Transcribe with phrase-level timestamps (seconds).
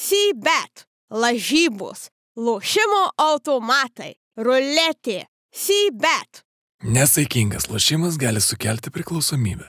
[0.00, 2.06] C-bet, lažybos,
[2.40, 6.40] lošimo automatai, ruletė, C-bet.
[6.80, 9.68] Nesaikingas lošimas gali sukelti priklausomybę.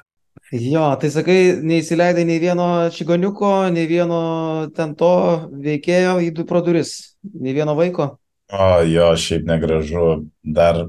[0.55, 1.35] Jo, tai sakai,
[1.67, 4.21] neįsileidai nei vieno čigoniuko, nei vieno
[4.75, 5.11] ten to
[5.67, 6.93] veikėjo į du pro duris,
[7.35, 8.07] nei vieno vaiko.
[8.55, 10.05] O jo, šiaip negražu.
[10.43, 10.85] Dar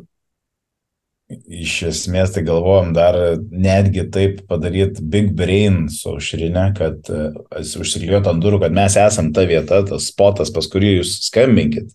[1.46, 3.17] iš esmės tai galvojom dar
[3.51, 9.32] netgi taip padaryti big brain su aušrinė, kad uh, užsiklijuot ant durų, kad mes esam
[9.37, 11.93] ta vieta, tas spotas, pas kurį jūs skambinkit.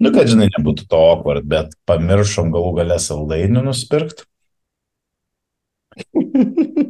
[0.00, 4.24] Nu, kad žinai, nebūtų to awkward, bet pamiršom galų galę saldainių nusipirkti.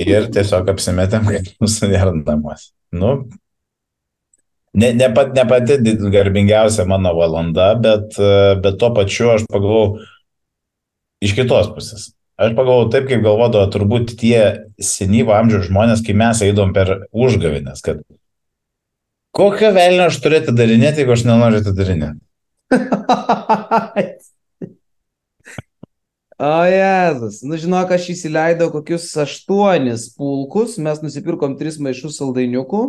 [0.01, 2.71] Ir tiesiog apsimetėm, kad mūsų nėra namuose.
[2.95, 3.17] Nu,
[4.79, 5.77] ne, ne, pat, ne pati
[6.15, 8.15] garbingiausia mano valanda, bet,
[8.63, 9.99] bet tuo pačiu aš pagalvojau
[11.25, 12.13] iš kitos pusės.
[12.35, 17.83] Aš pagalvojau taip, kaip galvodavo turbūt tie senyvo amžiaus žmonės, kai mes eidom per užgavinės,
[17.85, 18.03] kad
[19.39, 22.21] kokią velnę aš turiu atidarinėti, jeigu aš nenoriu atidarinėti.
[26.35, 32.81] O Jėzus, nu žinok, aš įsileidau kokius aštuonis pulkus, mes nusipirkom tris maišus saldainiukų,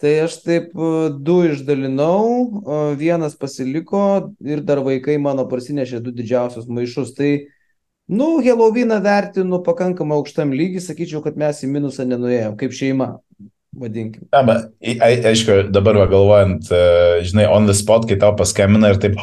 [0.00, 2.24] tai aš taip e, du išdalinau,
[2.64, 4.02] o vienas pasiliko
[4.44, 7.12] ir dar vaikai mano parsinešė du didžiausius maišus.
[7.18, 7.30] Tai,
[8.10, 13.12] nu, Helovyną vertinu pakankamai aukštam lygiui, sakyčiau, kad mes į minusą nenuėjom, kaip šeima,
[13.76, 14.26] vadinkim.
[14.34, 14.72] Na, bet,
[15.30, 16.82] aišku, dabar va, galvojant, e,
[17.28, 19.20] žinai, on the spot, kai tau paskambina ir taip,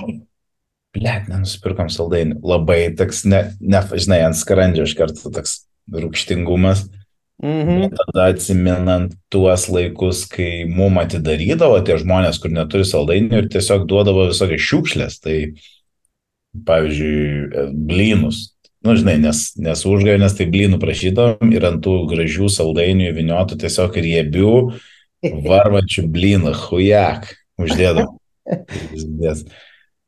[0.98, 2.39] Blet, nenusipirkom saldainių.
[2.48, 5.59] Labai toks, ne, ne, žinai, ant skrandžio iš karto toks
[5.94, 6.88] rūkštingumas.
[7.43, 7.81] Mhm.
[7.85, 13.85] Bet tada atsiminant tuos laikus, kai mum atidarydavo tie žmonės, kur neturi saldainių ir tiesiog
[13.89, 15.38] duodavo visokias šiukšlės, tai
[16.65, 18.47] pavyzdžiui, blynus.
[18.85, 23.97] Nu, žinai, nes, nes užgavėnės tai blynų prašydavom ir ant tų gražių saldainių įviniotų tiesiog
[24.02, 24.53] riebių
[25.49, 28.17] varvančių blynų, hujak, uždėdavom.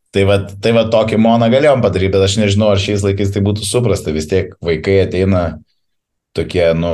[0.10, 3.44] Tai va, tai va tokį moną galėjom padaryti, bet aš nežinau, ar šiais laikais tai
[3.46, 4.14] būtų suprasta.
[4.16, 5.44] Vis tiek vaikai ateina
[6.38, 6.92] tokie, nu,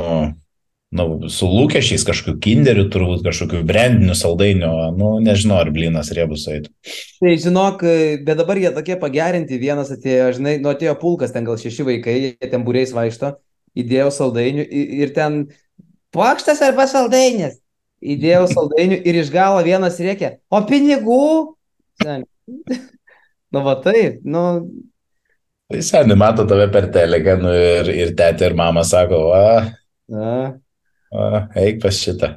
[0.96, 6.72] nu su lūkesčiais, kažkokiu kinderiu, turbūt kažkokiu brandiniu saldainiu, nu, nežinau, ar blinas riebus eitų.
[7.20, 7.84] Tai žinok,
[8.26, 12.16] bet dabar jie tokie pagerinti, vienas atėjo, žinai, nu atėjo pulkas, ten gal šeši vaikai,
[12.24, 13.36] jie ten būriais vaikšto,
[13.76, 14.66] įdėjau saldainių
[15.02, 15.44] ir ten
[16.16, 17.60] plakštas arba saldainis.
[18.06, 21.24] Įdėjau saldainių ir iš galo vienas rėkė, o pinigų?
[23.54, 24.40] Nu, va taip, nu.
[25.66, 29.46] Tai seniai mato tave per teleką nu, ir, ir tėtė ir mama sako, va,
[30.06, 30.54] Na,
[31.10, 32.36] va eik pas šitą.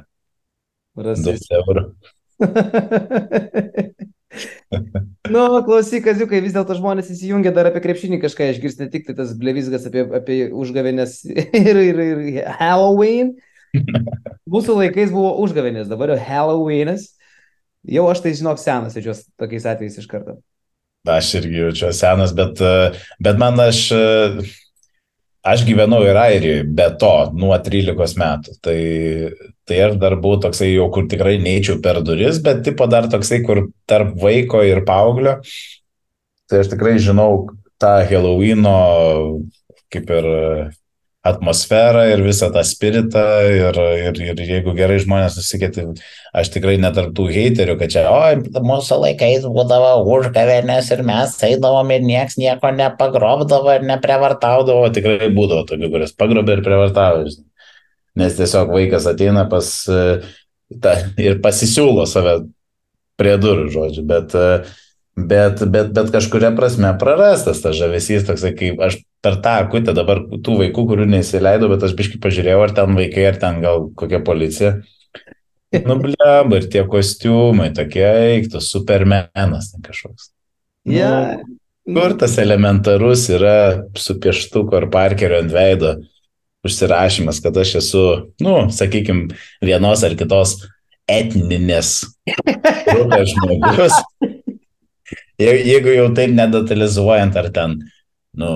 [0.98, 1.44] Rasis.
[1.54, 1.84] eurų.
[5.34, 9.14] nu, klausyk, kaziukai, vis dėlto žmonės įsijungia dar apie krepšinį kažką išgirs, ne tik tai
[9.18, 11.20] tas blevizgas apie, apie užgavėnės
[11.62, 13.36] ir, ir, ir Halloween.
[14.50, 17.12] Mūsų laikais buvo užgavėnės, dabar jau Halloweenas.
[17.86, 20.40] Jau aš tai žinok senas, jaučiuos tokiais atvejais iš karto.
[21.08, 22.90] Aš irgi jaučiu senas, bet, e,
[23.24, 24.42] bet man aš, e,
[25.48, 28.56] aš gyvenau ir Airijoje, be to, nuo 13 metų.
[28.60, 28.80] Tai,
[29.64, 33.40] tai aš dar buvau toksai jau, kur tikrai neįčiau per duris, bet tipo dar toksai,
[33.46, 35.38] kur tarp vaiko ir paauglio.
[36.50, 37.46] Tai aš tikrai žinau
[37.80, 38.76] tą Halloweeno
[39.90, 40.26] kaip ir
[41.26, 43.76] atmosferą ir visą tą spiritą ir,
[44.08, 45.84] ir, ir jeigu gerai žmonės nusikėti,
[46.36, 52.06] aš tikrai netarptų heiterių, kad čia, oi, mūsų laikais būdavo užgavėnės ir mes eidavom ir
[52.06, 57.28] nieks nieko nepagrobdavo ir neprevartaudavo, tikrai būdavo tokių, kuris pagrobė ir prevartavo.
[57.28, 57.48] žinai.
[58.20, 60.00] Nes tiesiog vaikas ateina pas e,
[60.82, 62.40] ta, ir pasisiūlo save
[63.20, 64.64] prie durų, žodžiu, bet, e,
[65.28, 70.22] bet, bet, bet kažkuria prasme prarastas tas žavesys, toksai kaip aš per tą akutę dabar
[70.30, 74.22] tų vaikų, kurių neįsileidau, bet aš biškai pažiūrėjau, ar ten vaikai, ar ten gal kokia
[74.24, 74.74] policija.
[75.86, 80.32] Nu, blem, ir tie kostiumai tokie, eiktų, supermenas kažkoks.
[80.88, 81.38] Ja.
[81.86, 85.94] Kur tas elementarus yra su pieštuku ar parkerio ant veido
[86.66, 88.04] užsirašymas, kad aš esu,
[88.42, 90.58] nu, sakykime, vienos ar kitos
[91.10, 91.94] etninės
[92.26, 93.96] grupės žmogus.
[95.40, 97.78] Je- Jeigu jau taip nedetalizuojant, ar ten,
[98.36, 98.50] nu,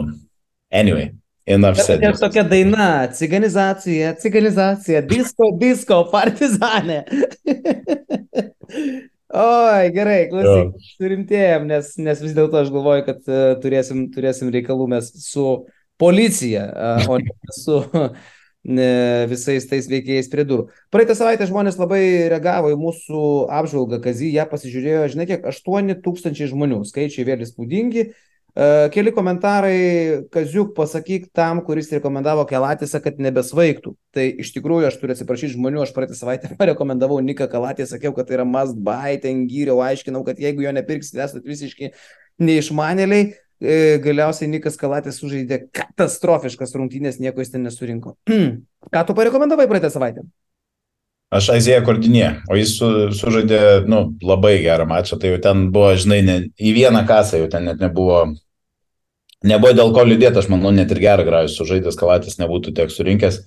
[0.72, 1.10] anyway,
[1.46, 2.02] enough said.
[2.04, 7.02] Ir tokia daina, ciganizacija, ciganizacija, disko, disko, partizanė.
[9.34, 14.86] Oi, gerai, klausyk, surimtėjom, nes, nes vis dėlto aš galvoju, kad uh, turėsim, turėsim reikalų
[14.92, 15.46] mes su
[15.98, 17.81] policija, uh, o ne su
[18.64, 20.69] visais tais veikėjais prie durų.
[20.93, 26.49] Praeitą savaitę žmonės labai reagavo į mūsų apžvalgą, kazį ją pasižiūrėjo, žinai, kiek 8 tūkstančiai
[26.52, 28.06] žmonių, skaičiai vėl įspūdingi.
[28.55, 33.96] E, Keli komentarai, Kaziuk, pasakyk tam, kuris rekomendavo Kelatisą, kad nebesvaigtų.
[34.14, 38.31] Tai iš tikrųjų aš turiu atsiprašyti žmonių, aš praeitą savaitę parekomendavau Niką Kalatį, sakiau, kad
[38.31, 41.93] tai yra must buy, ten gyriau, aiškinau, kad jeigu jo nepirksite, esate visiškai
[42.40, 43.34] neišmanėliai.
[43.62, 48.16] E, Galiausiai Nikas Kalatės sužaidė katastrofiškas rungtynės, nieko jis ten nesurinko.
[48.94, 50.26] Ką tu parekomendavai praeitą savaitę?
[51.34, 53.60] Aš Aizėją Kordinė, o jis su, sužaidė
[53.90, 57.66] nu, labai gerą mačą, tai jau ten buvo, žinai, ne, į vieną kasą jau ten
[57.66, 58.20] net nebuvo,
[59.42, 63.40] nebuvo dėl ko liūdėti, aš manau, net ir gerą gražų sužaidęs Kalatis nebūtų tiek surinkęs.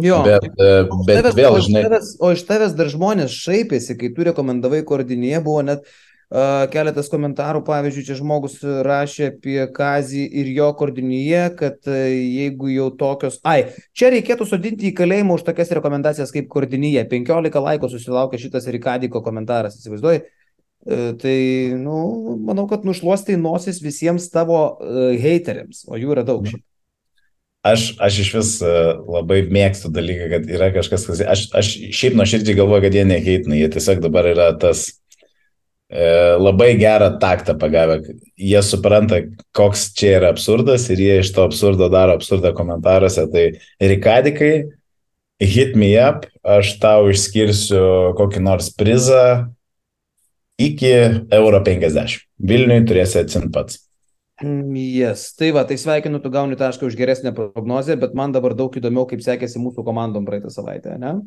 [0.00, 0.22] Jo.
[0.26, 0.70] Bet, e,
[1.06, 4.24] bet tavęs, vėl, o, iš žinai, tavęs, o iš tavęs dar žmonės šaipėsi, kai tu
[4.26, 5.84] rekomendavai koordinėje, buvo net
[6.72, 12.88] keletas komentarų, pavyzdžiui, čia žmogus rašė apie Kazį ir jo koordinėje, kad uh, jeigu jau
[12.98, 13.40] tokios...
[13.46, 17.04] Ai, čia reikėtų sodinti į kalėjimą už tokias rekomendacijas kaip koordinėje.
[17.12, 20.24] 15 laiko susilaukė šitas Rikadiko komentaras, įsivaizduoji.
[20.84, 21.38] Uh, tai,
[21.80, 26.48] nu, manau, kad nušluostai nosis visiems tavo uh, hateriams, o jų yra daug.
[26.48, 26.64] Šiaip.
[27.64, 28.72] aš, aš iš vis e,
[29.08, 31.22] labai mėgstu dalyką, kad yra kažkas, kas...
[31.24, 34.92] Aš, aš šiaip nuoširdžiai galvoju, kad jie neheitina, jie tiesiog dabar yra tas e,
[35.90, 38.00] labai gerą taktą pagavę.
[38.40, 39.20] Jie supranta,
[39.54, 43.26] koks čia yra absurdas ir jie iš to absurdo daro absurdą komentaruose.
[43.30, 43.44] Tai
[43.80, 44.54] Rikadikai,
[45.40, 49.50] hit me up, aš tau išskirsiu kokį nors prizą
[50.58, 50.94] iki
[51.34, 52.22] euro 50.
[52.38, 53.80] Vilniui turėsi atsimti pats.
[54.42, 55.28] Yes.
[55.38, 59.06] Tai va, tai sveikinu, tu gauni tašką už geresnę prognozę, bet man dabar daug įdomiau,
[59.06, 61.20] kaip sekėsi mūsų komandom praeitą savaitę, ne?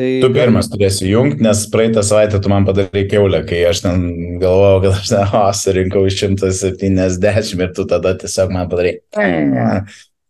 [0.00, 0.08] Tai...
[0.22, 4.04] Tu pirmas turėsi jungti, nes praeitą savaitę tu man padarai keulę, kai aš ten
[4.40, 8.94] galvojau, kad aš ten, o, surinkau 170 ir tu tada tiesiog man padarai.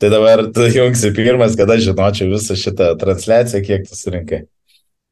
[0.00, 4.40] Tai dabar tu jungsi pirmas, kad aš žinočiau visą šitą transliaciją, kiek tu surinkai.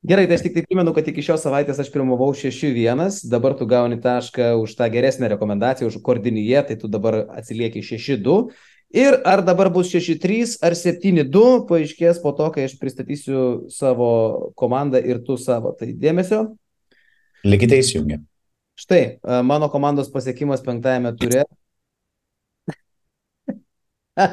[0.08, 3.66] Gerai, tai aš tik tai primenu, kad iki šios savaitės aš pirmavau 6-1, dabar tu
[3.68, 8.40] gauni tašką už tą geresnę rekomendaciją, už koordinyje, tai tu dabar atsilieki 6-2.
[8.88, 14.08] Ir ar dabar bus 6-3 ar 7-2, paaiškės po to, kai aš pristatysiu savo
[14.56, 15.74] komandą ir tu savo.
[15.76, 16.46] Tai dėmesio.
[17.44, 18.22] Likite įsijungę.
[18.78, 21.44] Štai, a, mano komandos pasiekimas penktajame ture.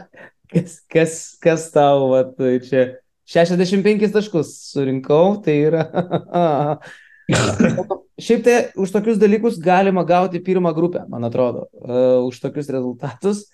[0.54, 2.88] kas, kas, kas tau, vat, čia
[3.28, 5.84] 65 taškus surinkau, tai yra.
[8.26, 13.50] Šiaip tai už tokius dalykus galima gauti pirmą grupę, man atrodo, uh, už tokius rezultatus.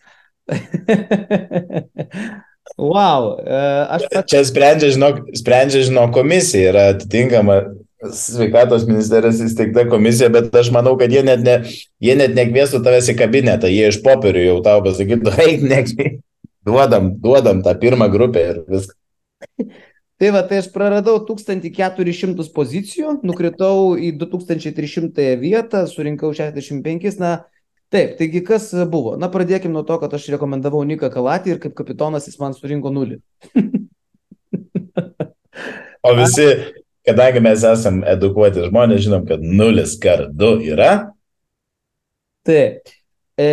[2.77, 4.31] wow, uh, aš pats.
[4.31, 7.61] Čia sprendžia, žinok, sprendžia, žinok, komisija yra atitinkama
[8.09, 11.59] sveikatos ministerijos įsteigta komisija, bet aš manau, kad jie net, ne,
[12.01, 16.19] jie net nekviestų tavęs į kabinetą, jie iš popierių jau tau pasakytų, eik, nekvies.
[16.65, 18.93] Duodam, duodam tą pirmą grupę ir viską.
[20.21, 27.31] Tai va, tai aš praradau 1400 pozicijų, nukritau į 2300 vietą, surinkau 65, na,
[27.91, 29.17] taip, taigi kas buvo?
[29.19, 32.93] Na, pradėkime nuo to, kad aš rekomendavau Niką Kalatį ir kaip kapitonas jis man surinko
[32.93, 33.21] nulį.
[36.01, 36.47] O visi,
[37.05, 41.11] kadangi mes esam edukuoti žmonės, žinom, kad nulis kart du yra.
[42.47, 42.89] Taip.
[43.37, 43.45] E,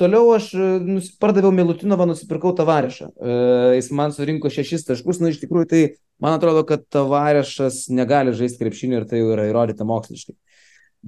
[0.00, 0.50] toliau aš
[0.82, 3.10] nus, pardaviau Milutinovą, nusipirkau Tavarešą.
[3.12, 3.34] E,
[3.78, 5.82] jis man surinko šešis taškus, na iš tikrųjų tai
[6.22, 10.34] man atrodo, kad Tavarešas negali žaisti krepšinį ir tai jau yra įrodyta moksliškai.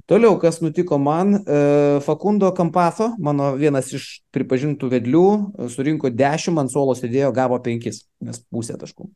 [0.03, 1.57] Toliau, kas nutiko man, e,
[2.03, 8.01] Fakundo Kampaso, mano vienas iš pripažintų vedlių, e, surinko 10, ant suolo sėdėjo, gavo 5,
[8.27, 9.07] nes pusę taškų.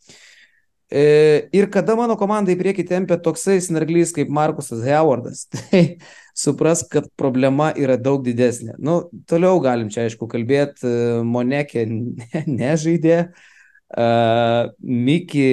[0.90, 1.04] E,
[1.54, 6.00] ir kada mano komandai prieki tempia toksai snarglys kaip Markusas Howardas, tai
[6.34, 8.80] supras, kad problema yra daug didesnė.
[8.80, 10.88] Nu, toliau galim čia aišku kalbėti,
[11.28, 11.86] Monekė
[12.48, 13.20] nežaidė,
[13.98, 15.46] uh, Miki,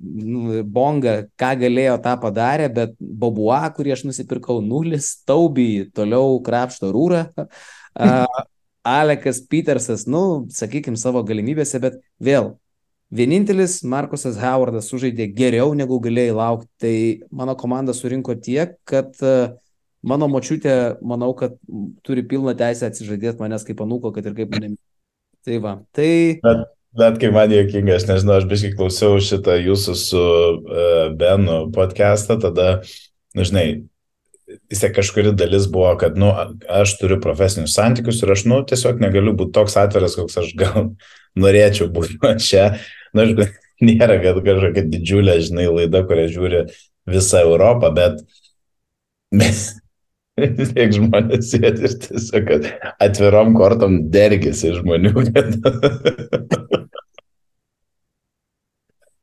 [0.00, 6.92] nu, Bonga, ką galėjo, tą padarė, bet Bobua, kurį aš nusipirkau nulis, Tauby toliau krapšto
[6.94, 7.26] rūrą.
[7.38, 8.24] Uh,
[8.88, 12.54] Alekas Petersas, nu, sakykime, savo galimybėse, bet vėl
[13.08, 16.68] Vienintelis Markusas Howardas sužaidė geriau negu galėjai laukti.
[16.78, 16.96] Tai
[17.40, 19.54] mano komanda surinko tiek, kad uh,
[20.04, 21.56] mano močiutė, manau, kad
[22.06, 24.76] turi pilną teisę atsižadėti manęs kaip anūko, kad ir kaip manim.
[25.46, 26.10] Tai va, tai...
[26.44, 26.66] Bet,
[26.98, 32.38] bet kaip man juokinga, aš nežinau, aš biškai klausiau šitą jūsų su uh, Benu podcastą,
[32.42, 32.68] tada,
[33.36, 33.66] na, žinai,
[34.70, 36.30] vis tiek kažkuri dalis buvo, kad, nu,
[36.72, 40.92] aš turiu profesinius santykius ir aš, nu, tiesiog negaliu būti toks atviras, koks aš gal
[41.42, 42.70] norėčiau būti čia.
[43.16, 43.48] Na, nu,
[43.88, 46.64] nėra, kad kažkokia didžiulė, žinai, laida, kurią žiūri
[47.08, 48.24] visą Europą, bet
[50.74, 52.44] tiek žmonės sėdi ir tiesiog
[53.04, 55.12] atvirom kortom dergėsi žmonių.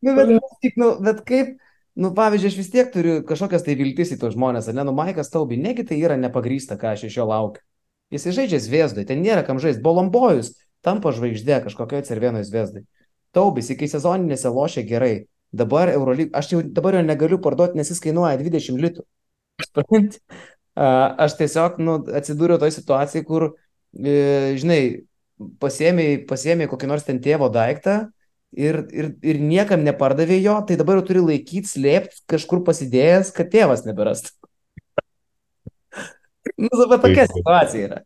[0.06, 0.28] nu, bet,
[0.64, 1.48] tik, nu, bet kaip,
[2.00, 5.32] nu, pavyzdžiui, aš vis tiek turiu kažkokias tai viltis į tos žmonės, ne, nu, Maikas
[5.34, 7.64] Taubi, negi tai yra nepagrysta, ką aš iš jo laukiu.
[8.14, 9.82] Jisai žaidžia Zviesdui, ten nėra kam žaisti.
[9.84, 10.54] Bolombojus
[10.86, 12.84] tampa žvaigždė kažkokioje Cervienoje Zviesdui.
[13.36, 15.26] Taubis iki sezoninėse lošia gerai.
[15.56, 19.06] Dabar Eurolyg, aš jau dabar jo negaliu parduoti, nes jis kainuoja 20 litų.
[20.76, 23.54] Aš tiesiog nu, atsidūriau toj situacijai, kur,
[23.96, 24.80] e, žinai,
[25.62, 28.10] pasiemiai, pasiemiai kokį nors ten tėvo daiktą
[28.52, 33.52] ir, ir, ir niekam nepardavė jo, tai dabar jau turi laikyti, slėpti kažkur pasidėjęs, kad
[33.54, 34.36] tėvas neberastų.
[36.66, 38.04] nu, dabar tokia situacija yra.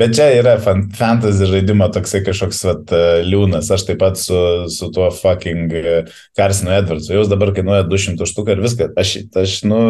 [0.00, 3.68] Bet čia yra fan, fantasy žaidimo toksai kažkoks vat, e, liūnas.
[3.74, 4.38] Aš taip pat su,
[4.72, 5.96] su tuo fucking e,
[6.38, 7.12] Karsinu Edwardsu.
[7.12, 8.86] Jūs dabar kainuoja 200 štuką ir viską.
[9.00, 9.80] Aš, aš nu,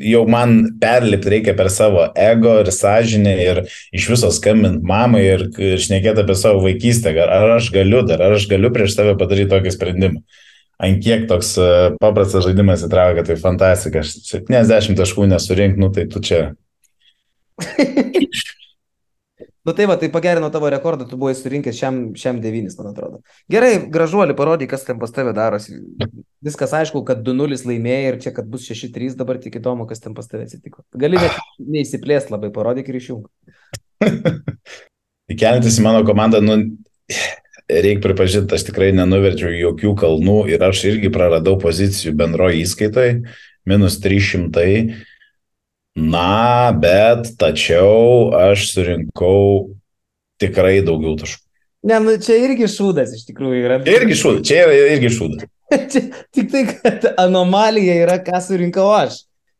[0.00, 5.48] jau man perlipti reikia per savo ego ir sąžinę ir iš viso skambinti mamai ir,
[5.60, 7.12] ir šnekėti apie savo vaikystę.
[7.28, 10.24] Ar, aš galiu dar, ar aš galiu prieš save padaryti tokį sprendimą.
[10.80, 14.00] Ant kiek toks e, paprastas žaidimas įtraukia, tai fantastika.
[14.00, 16.46] Aš 70 taškų nesurinkti, nu tai tu čia.
[19.66, 23.18] Nu tai va, tai pagerino tavo rekordą, tu buvai surinkęs šiam, šiam devynis, man atrodo.
[23.50, 25.80] Gerai, gražuolį, parodyk, kas ten pas tave darosi.
[26.44, 30.14] Viskas aišku, kad 2-0 laimėjai ir čia, kad bus 6-3, dabar tik įdomu, kas ten
[30.16, 30.86] pas tave atsitiko.
[30.96, 33.26] Gali net neįsiplėsti labai, parodyk ir išjung.
[35.34, 36.60] Įkelintis į mano komandą, nu,
[37.68, 43.12] reikia pripažinti, aš tikrai nenuverčiau jokių kalnų ir aš irgi praradau pozicijų bendroje įskaitoje,
[43.68, 44.64] minus 300.
[45.98, 49.74] Na, bet tačiau aš surinkau
[50.38, 51.42] tikrai daugiau taškų.
[51.88, 53.78] Ne, nu čia irgi šūdas iš tikrųjų yra.
[53.86, 55.48] Irgi šūdas, čia yra irgi šūdas.
[55.92, 56.00] Čia
[56.32, 59.18] tik tai, kad anomalija yra, ką surinkau aš.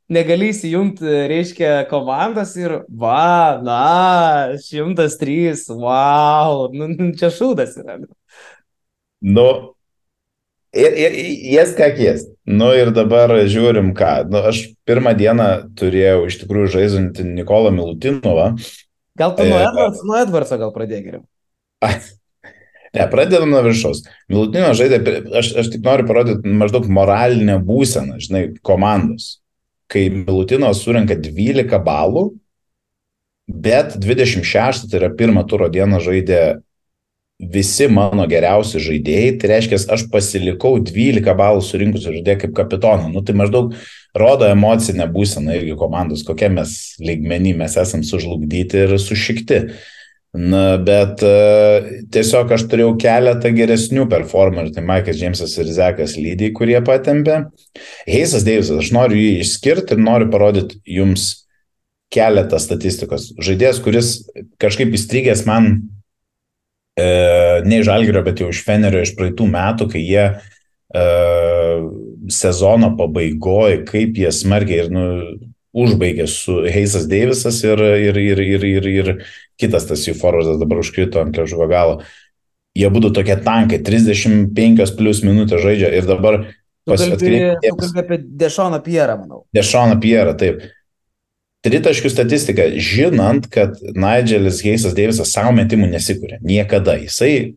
[0.09, 7.99] Negali įsijungti, reiškia, komandas ir, va, na, 103, wow, nu, nu, čia šūdas yra.
[9.21, 9.45] Nu,
[10.73, 11.17] ir, ir
[11.55, 12.27] jas ką jas.
[12.49, 14.13] Nu ir dabar žiūrim ką.
[14.33, 15.49] Nu, aš pirmą dieną
[15.79, 18.53] turėjau iš tikrųjų žaidžiantį Nikolą Milutinovą.
[19.19, 21.27] Gal tu nuo E, Edvards, nuo Edvardso gal pradėk geriau.
[22.97, 24.05] Ne, pradedam nuo viršaus.
[24.33, 25.01] Milutino žaidė,
[25.37, 29.39] aš, aš tik noriu parodyti maždaug moralinę būseną, žinai, komandos.
[29.93, 32.25] Kai Milutino surinka 12 balų,
[33.49, 36.41] bet 26, tai yra pirmą turo dieną žaidė
[37.39, 43.13] visi mano geriausi žaidėjai, tai reiškia, aš pasilikau 12 balų surinkusių žaidėjų kaip kapitoną.
[43.13, 43.77] Nu, tai maždaug
[44.19, 49.63] rodo emocinę būseną irgi komandos, kokie mes lygmenį mes esam sužlugdyti ir sušikti.
[50.39, 56.53] Na, bet uh, tiesiog aš turėjau keletą geresnių performerių, tai Maikas Džeimsas ir Zekas Lydiai,
[56.55, 57.47] kurie patempė.
[58.05, 61.31] Heisas Deivisas, aš noriu jį išskirti ir noriu parodyti jums
[62.13, 63.31] keletą statistikos.
[63.41, 64.13] Žaidėjas, kuris
[64.61, 65.79] kažkaip įstrigęs man
[67.69, 71.05] ne iš Algerio, bet jau iš Fenerio iš praeitų metų, kai jie e,
[72.33, 75.05] sezono pabaigoje, kaip jie smarkiai ir nu,
[75.79, 77.79] užbaigė su Heisas Deivisas ir,
[78.09, 79.11] ir, ir, ir, ir, ir
[79.61, 82.01] kitas tas jų forvardas dabar užkrito ant liežuvio galo.
[82.79, 86.41] Jie būtų tokie tankai, 35 plus minutės žaidžia ir dabar
[86.89, 89.41] Tu pas- kalbi, atkreipkit tu dėmesį- kalbi apie Dešoną Pierą, manau.
[89.55, 90.63] Dešoną Pierą, taip.
[91.67, 96.39] Tritaškių statistika, žinant, kad Nigelis Heisas Deivisas savo metimų nesikūrė.
[96.47, 96.95] Niekada.
[97.03, 97.57] Jisai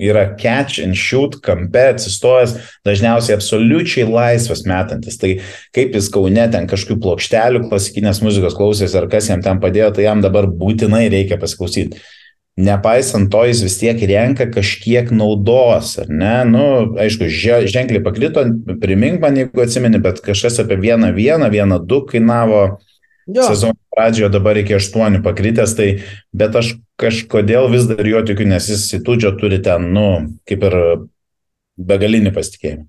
[0.00, 2.56] yra catch and shoot kampe atsistojęs,
[2.88, 5.18] dažniausiai absoliučiai laisvas metantis.
[5.20, 5.36] Tai
[5.76, 10.08] kaip jis kaune ten kažkokių plokštelių klasikinės muzikos klausėsi ar kas jam ten padėjo, tai
[10.08, 12.00] jam dabar būtinai reikia pasiklausyti.
[12.64, 16.34] Nepaisant to, jis vis tiek renka kažkiek naudos, ar ne?
[16.46, 16.64] Nu,
[17.02, 18.44] aišku, že- ženkliai pakrito,
[18.80, 22.78] primink man, jeigu atsimeni, bet kažkas apie vieną vieną, vieną du kainavo
[23.26, 25.88] Jo, sezono pradžioje, dabar iki aštuonių pakritęs, tai
[26.36, 30.06] bet aš kažkodėl vis dar jo tikiu, nes jis į tudžio turi ten, nu,
[30.48, 30.76] kaip ir
[31.80, 32.84] begalinį pasitikėjimą.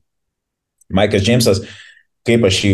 [0.96, 1.64] Maikas Džeimsas,
[2.28, 2.74] kaip aš jį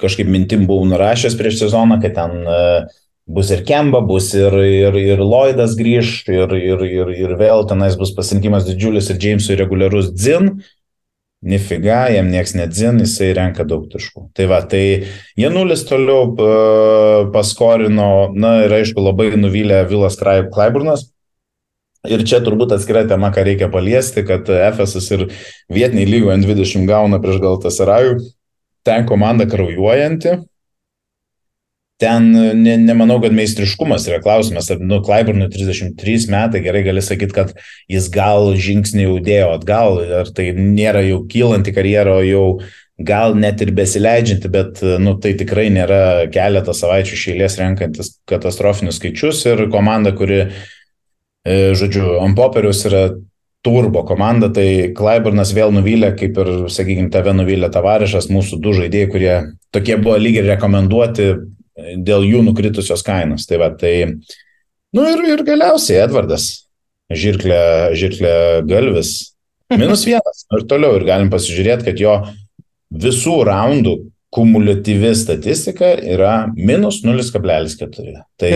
[0.00, 2.86] kažkaip mintim buvau nurašęs prieš sezoną, kad ten uh,
[3.30, 7.96] bus ir Kemba, bus ir, ir, ir Lloydas grįž, ir, ir, ir, ir vėl tenais
[8.00, 10.60] bus pasirinkimas didžiulis ir Džeimsui reguliarus dzin.
[11.40, 14.26] Nifiga, jam nieks nedzin, jisai renka daug taškų.
[14.36, 14.82] Tai va, tai
[15.40, 21.06] jie nulis toliau uh, paskorino, na ir aišku, labai nuvylė Vilas Klaiburnas.
[22.08, 25.24] Ir čia turbūt atskira tema, ką reikia paliesti, kad FSS ir
[25.72, 28.20] vietiniai lygo N20 gauna prieš Galtasarajų.
[28.84, 30.36] Ten komanda kraujuojanti.
[32.00, 34.70] Ten ne, nemanau, kad meistriškumas yra klausimas.
[34.80, 37.52] Nu, Klaiburnui 33 metai, gerai gali sakyti, kad
[37.92, 42.46] jis gal žingsnį jau dėjo atgal, ar tai nėra jau kylanti karjera, o jau
[43.04, 49.44] gal net ir besileidžianti, bet nu, tai tikrai nėra keletą savaičių šeilės renkantis katastrofinius skaičius
[49.48, 50.42] ir komanda, kuri,
[51.44, 53.06] e, žodžiu, ant popieriaus yra
[53.64, 59.08] turbo komanda, tai Klaiburnas vėl nuvylė, kaip ir, sakykime, tave nuvylė Tavarišas, mūsų du žaidėjai,
[59.12, 59.34] kurie
[59.72, 61.34] tokie buvo lygiai rekomenduoti
[61.78, 63.46] dėl jų nukritusios kainos.
[63.48, 63.94] Tai va, tai
[64.90, 66.66] Nu ir, ir galiausiai Edvardas,
[67.14, 67.58] žirklė,
[67.94, 68.32] žirklė
[68.66, 69.12] galvis,
[69.70, 70.40] minus vienas.
[70.50, 72.14] Ir toliau ir galim pasižiūrėti, kad jo
[72.90, 73.92] visų raundų
[74.34, 78.24] kumuliatyvi statistika yra minus 0,4.
[78.40, 78.50] Tai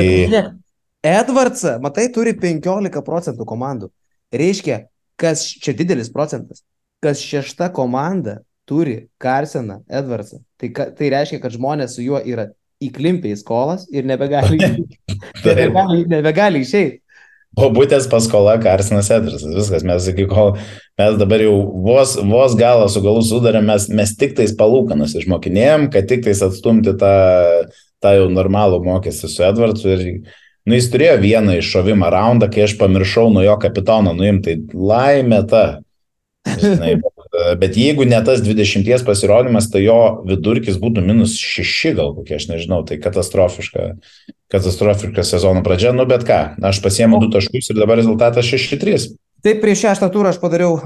[1.05, 3.91] Edvardsą, matai, turi 15 procentų komandų.
[4.35, 4.81] Reiškia,
[5.21, 6.65] kas čia didelis procentas,
[7.05, 10.41] kas šešta komanda turi Karseną Edvardsą.
[10.59, 12.49] Tai, ka- tai reiškia, kad žmonės su juo yra
[12.89, 14.59] įklimpę į skolas ir nebegali,
[15.47, 17.01] nebegali, nebegali išeiti.
[17.55, 20.57] O būtės paskola Karsinas Edrisas, viskas, mes iki kol,
[20.99, 25.87] mes dabar jau vos, vos galą su galu sudarėm, mes, mes tik tais palūkanas išmokinėjom,
[25.95, 27.15] kad tik tais atstumti tą,
[28.03, 30.05] tą jau normalų mokestį su Edvardsu ir,
[30.67, 35.43] nu, jis turėjo vieną iššovimą raundą, kai aš pamiršau nuo jo kapitono nuimti, tai laimė
[35.51, 35.65] ta.
[36.59, 37.14] Žinai, bet,
[37.61, 39.99] bet jeigu ne tas 20 pasirodymas, tai jo
[40.29, 43.95] vidurkis būtų minus 6 gal kokie, aš nežinau, tai katastrofiška,
[44.55, 49.15] katastrofiška sezono pradžia, nu bet ką, aš pasiemu du taškus ir dabar rezultatas 6-3.
[49.45, 50.85] Taip, prieš šeštą turą aš padariau uh,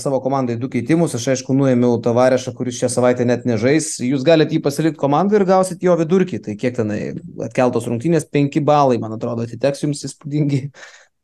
[0.00, 1.12] savo komandai du keitimus.
[1.18, 3.98] Aš aišku nuėmiau tavarešą, kuris šią savaitę net nežais.
[4.00, 6.40] Jūs galite jį pasilikti komandai ir gausit jo vidurkį.
[6.46, 7.00] Tai kiek tenai
[7.44, 10.62] atkeltos rungtynės, 5 balai, man atrodo, atiteks jums įspūdingi.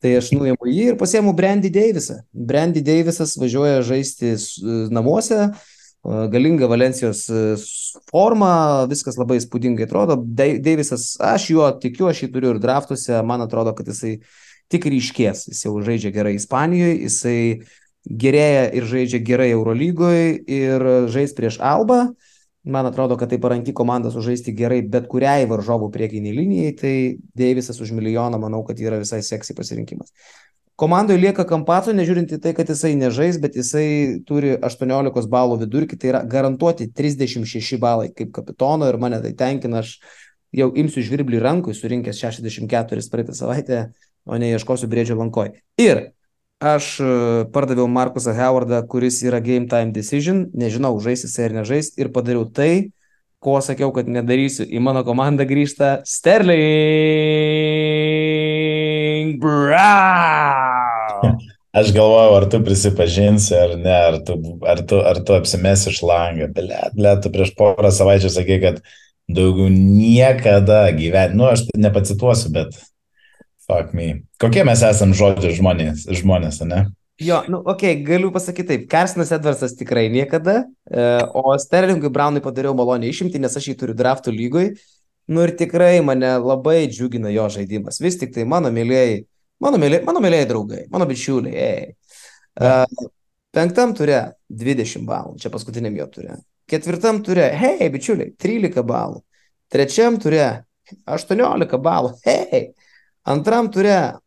[0.03, 2.21] Tai aš nuėmiau jį ir pasiemu Brandy Davisą.
[2.33, 4.61] Brandy Davisas važiuoja žaisti s-
[4.95, 10.21] namuose, uh, galinga Valencijos uh, s- forma, viskas labai įspūdingai atrodo.
[10.23, 14.21] Davisas, aš juo tikiu, aš jį turiu ir draftuose, man atrodo, kad jisai
[14.71, 15.49] tik ryškės.
[15.51, 17.39] Jis jau žaidžia gerai Ispanijoje, jisai
[18.09, 22.13] gerėja ir žaidžia gerai Eurolygoje ir žais prieš Alba.
[22.69, 26.93] Man atrodo, kad tai paranki komanda sužaisti gerai bet kuriai varžovų priekiniai linijai, tai
[27.39, 30.13] Deivisas už milijoną manau, kad yra visai seksy pasirinkimas.
[30.79, 35.97] Komandoje lieka Kampaco, nežiūrint į tai, kad jisai nežais, bet jisai turi 18 balų vidurkį,
[35.99, 39.97] tai yra garantuoti 36 balai kaip kapitono ir mane tai tenkina, aš
[40.55, 43.81] jau imsiu žvirblį rankui, surinkęs 64 praeitą savaitę,
[44.29, 45.57] o ne ieškosiu brėdžio lankoj.
[45.83, 46.05] Ir
[46.61, 47.05] aš e,
[47.55, 52.45] pardaviau Markusą Howardą, kuris yra game time decision, nežinau, žais jisai ar nežais, ir padariau
[52.51, 52.91] tai,
[53.39, 54.67] ko sakiau, kad nedarysiu.
[54.67, 56.59] Į mano komandą grįžta Sterling
[59.39, 61.39] Brown.
[61.79, 64.35] Aš galvoju, ar tu prisipažinsi ar ne, ar tu,
[64.67, 66.49] ar tu, ar tu apsimesi iš langą.
[66.57, 68.81] Blet, blet, tu prieš porą savaičių sakei, kad
[69.31, 72.75] daugiau niekada gyventi, nu aš nepacituosiu, bet
[73.69, 74.23] fuck me.
[74.41, 76.87] Kokie mes esam žodžių žmonės, žmonės, ne?
[77.19, 78.85] Jo, nu, okei, okay, galiu pasakyti taip.
[78.91, 83.97] Karsinas Edvardsas tikrai niekada, e, o Sterlingui Brownui padariau malonį išimti, nes aš jį turiu
[83.99, 84.71] draftų lygoj.
[85.29, 87.99] Nu ir tikrai mane labai džiugina jo žaidimas.
[88.01, 89.25] Vis tik tai mano mėlyjei,
[89.61, 91.59] mano mėlyjei, mano mėlyjei draugai, mano bičiuliai.
[91.59, 91.91] Ei.
[92.55, 93.11] E,
[93.53, 96.39] penktam turė 20 balų, čia paskutiniam jo turė.
[96.71, 99.25] Ketvirtam turė, hei, bičiuliai, 13 balų.
[99.75, 100.47] Trečiam turė
[101.03, 102.69] 18 balų, hei.
[103.29, 104.19] Antram turė,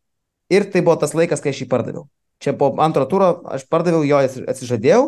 [0.52, 2.06] ir tai buvo tas laikas, kai aš jį pardaviau.
[2.42, 4.18] Čia po antro turo aš pardaviau jo,
[4.50, 5.02] atsižadėjau,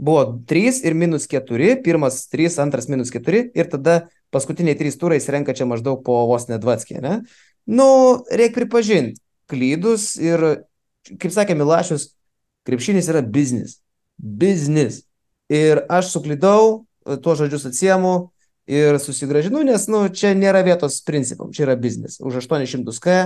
[0.00, 4.00] buvo 3 ir minus 4, pirmas 3, antras minus 4 ir tada
[4.34, 7.20] paskutiniai 3 turai renka čia maždaug po vos nedvatskį, ne?
[7.66, 10.64] Nu, reikia pripažinti, klydus ir,
[11.10, 12.14] kaip sakė Milašius,
[12.66, 13.80] krepšinis yra biznis.
[14.16, 15.04] Biznis.
[15.50, 16.86] Ir aš suklydau,
[17.22, 18.30] tuos žodžius atsiemu
[18.68, 22.18] ir susigražinu, nes, nu, čia nėra vietos principam, čia yra biznis.
[22.20, 23.16] Už 800 k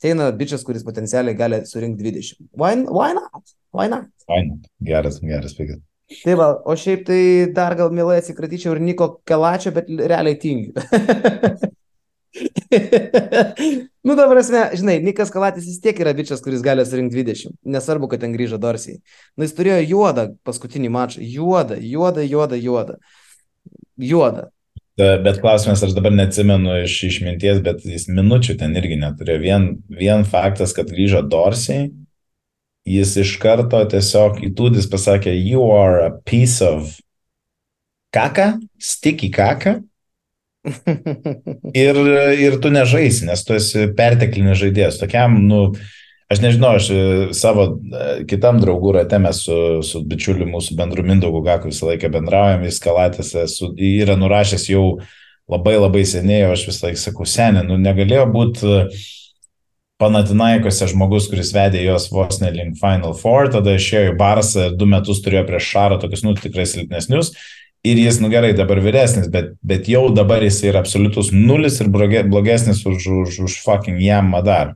[0.00, 2.48] ateina bičias, kuris potencialiai gali surinkti 20.
[2.56, 3.54] Why, why not?
[3.76, 4.08] Why not?
[4.26, 4.60] Fine.
[4.80, 5.78] Geras, geras pikas.
[6.24, 7.22] Tai va, o šiaip tai
[7.54, 10.74] dar gal mielai atsikratyčiau ir Niko Kelačio, bet realiai tingiu.
[14.06, 17.54] nu, dabar esmė, žinai, Nikas Kalatis vis tiek yra bičias, kuris gali surinkti 20.
[17.76, 18.98] Nesvarbu, kad ten grįžo Dorsiai.
[19.36, 21.22] Nu, jis turėjo juodą paskutinį mačą.
[21.22, 22.98] Juodą, juodą, juodą, juodą.
[24.10, 24.48] Juodą.
[25.24, 29.40] Bet klausimas, aš dabar neatsimenu iš išminties, bet jis minučių ten irgi neturėjo.
[29.42, 31.88] Vien, vien faktas, kad grįžo Dorsiai,
[32.88, 36.98] jis iš karto tiesiog įtūdis pasakė, you are a piece of
[38.14, 39.78] kaka, sticky kaka.
[41.86, 41.96] ir,
[42.36, 45.00] ir tu nežaisi, nes tu esi perteklinis žaidėjas.
[45.00, 45.62] Tokiam, nu,
[46.30, 46.90] aš nežinau, aš
[47.36, 47.66] savo
[48.30, 52.82] kitam draugų rate mes su, su bičiuliu mūsų bendru Mindaugu Gaku visą laiką bendraujam, jis
[52.82, 54.84] kalatės esu, yra nurašęs jau
[55.50, 58.76] labai labai seniai, aš visą laiką sakau, senė, nu negalėjo būti
[60.00, 64.88] Panatinaikose žmogus, kuris vedė jos vos ne link Final Four, tada išėjo į Barsą du
[64.88, 67.34] metus turėjo prieš Šarą tokius, nu, tikrai silpnesnius.
[67.84, 71.92] Ir jis, nu gerai, dabar vyresnis, bet, bet jau dabar jis yra absoliutus nulis ir
[71.92, 74.74] blogesnis už, už, už fucking jam Madar.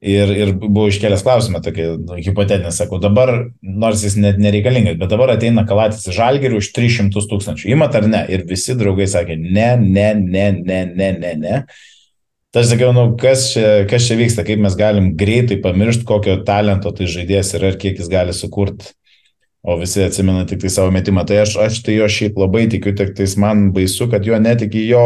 [0.00, 5.10] Ir, ir buvo iškelęs klausimą, tokį nu, hipotetinį, sakau, dabar, nors jis net nereikalingas, bet
[5.12, 7.66] dabar ateina kalatis į žalgerį už 300 tūkstančių.
[7.74, 8.22] Įmat ar ne?
[8.32, 11.60] Ir visi draugai sakė, ne, ne, ne, ne, ne, ne, ne.
[12.50, 16.38] Tai aš sakiau, nu, kas čia, kas čia vyksta, kaip mes galim greitai pamiršti, kokio
[16.48, 18.94] talento tai žaidėjas yra ir kiek jis gali sukurti.
[19.60, 21.26] O visi atsimena tik tai savo metimą.
[21.28, 24.86] Tai aš, aš tai jo šiaip labai tikiu, tik tais man baisu, kad jo netiki
[24.88, 25.04] jo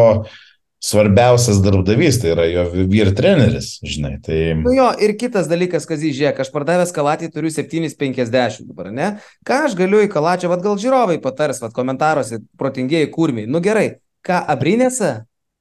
[0.85, 4.19] svarbiausias darbdavys, tai yra jo vyr treneris, žinai.
[4.25, 4.39] Tai...
[4.61, 9.11] Nu jo, ir kitas dalykas, kas įžiūrėk, aš pardavęs kalatį turiu 7,50 dabar, ne?
[9.49, 13.49] Ką aš galiu į kalačią, vad gal žiūrovai patars, vad komentaruose, protingieji kurmiai.
[13.49, 13.95] Nu gerai,
[14.27, 15.15] ką abrinėse?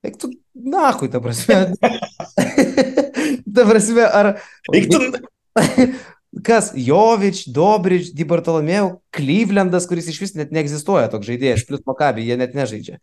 [0.03, 0.27] Eik tu,
[0.59, 1.61] na, hui, ta prasme.
[3.55, 4.33] ta prasme, ar...
[4.75, 4.99] Eik tu.
[6.43, 6.71] Kas?
[6.75, 12.35] Jovič, Dobrič, Di Bartolomeu, Klyvlendas, kuris iš vis net neegzistuoja toks žaidėjas, plus Makabi, jie
[12.41, 12.97] net nežaidžia.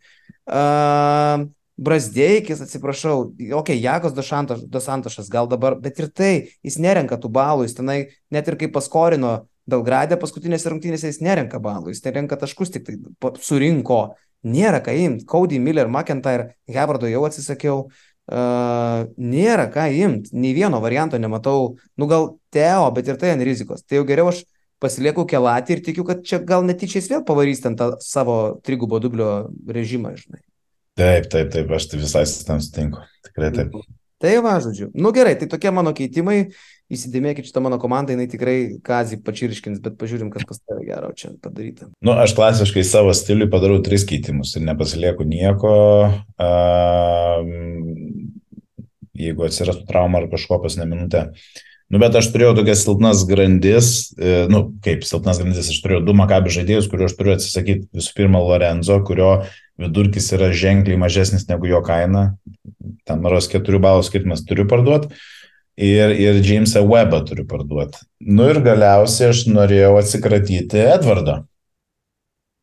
[0.45, 1.47] Uh,
[1.81, 7.65] Brasdeikis, atsiprašau, okei, okay, Jakos Dosantošas gal dabar, bet ir tai, jis nerenka tų balų,
[7.65, 7.95] jis tenai
[8.33, 9.39] net ir kaip paskorino
[9.69, 12.97] Belgradė paskutinėse rungtynėse, jis nerenka balų, jis nerenka taškus, tik tai
[13.41, 14.01] surinko,
[14.45, 20.81] nėra ką imti, Cody Miller, McIntyre, Hevardo jau atsisakiau, uh, nėra ką imti, nei vieno
[20.85, 24.43] varianto nematau, nu gal Teo, bet ir tai ant rizikos, tai jau geriau aš
[24.81, 29.49] pasilieku kelatį ir tikiu, kad čia gal netyčiais vėl pavarys ten tą savo trigubo dublio
[29.65, 30.41] režimą, žinai.
[31.01, 33.01] Taip, taip, taip, aš tai visai tam sutinku.
[33.25, 33.79] Tikrai taip.
[34.21, 34.91] Tai va, žodžiu.
[34.93, 36.43] Nu gerai, tai tokie mano keitimai.
[36.91, 41.31] Įsidėmėkit šitą mano komandą, jinai tikrai kazį pačirškins, bet pažiūrim, kas pas tave gero čia
[41.41, 41.87] padaryta.
[42.03, 45.71] Nu, aš klasiškai savo stiliui padarau tris keitimus ir nepasilieku nieko.
[46.35, 47.47] Uh,
[49.17, 51.29] jeigu atsirastų trauma ar kažko pas ne minutę.
[51.91, 56.15] Nu, bet aš turėjau tokias silpnas grandis, e, nu, kaip silpnas grandis, aš turėjau du
[56.15, 59.31] makabi žaidėjus, kuriuo aš turiu atsisakyti visų pirma Lorenzo, kurio
[59.81, 62.31] vidurkis yra ženkliai mažesnis negu jo kaina.
[63.07, 65.11] Ten maros 4 balų skirtumas turiu parduoti.
[65.81, 68.03] Ir, ir Jamesą Webbą turiu parduoti.
[68.21, 71.41] Nu ir galiausiai aš norėjau atsikratyti Edvardo.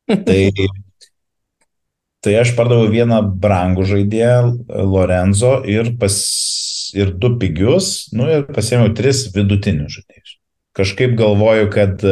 [0.09, 0.43] Tai,
[2.25, 4.37] tai aš pardaviau vieną brangų žaidėją
[4.93, 6.15] Lorenzo ir, pas,
[6.97, 10.37] ir du pigius, nu ir pasiėmiau tris vidutinius žaidėjus.
[10.79, 12.05] Kažkaip galvoju, kad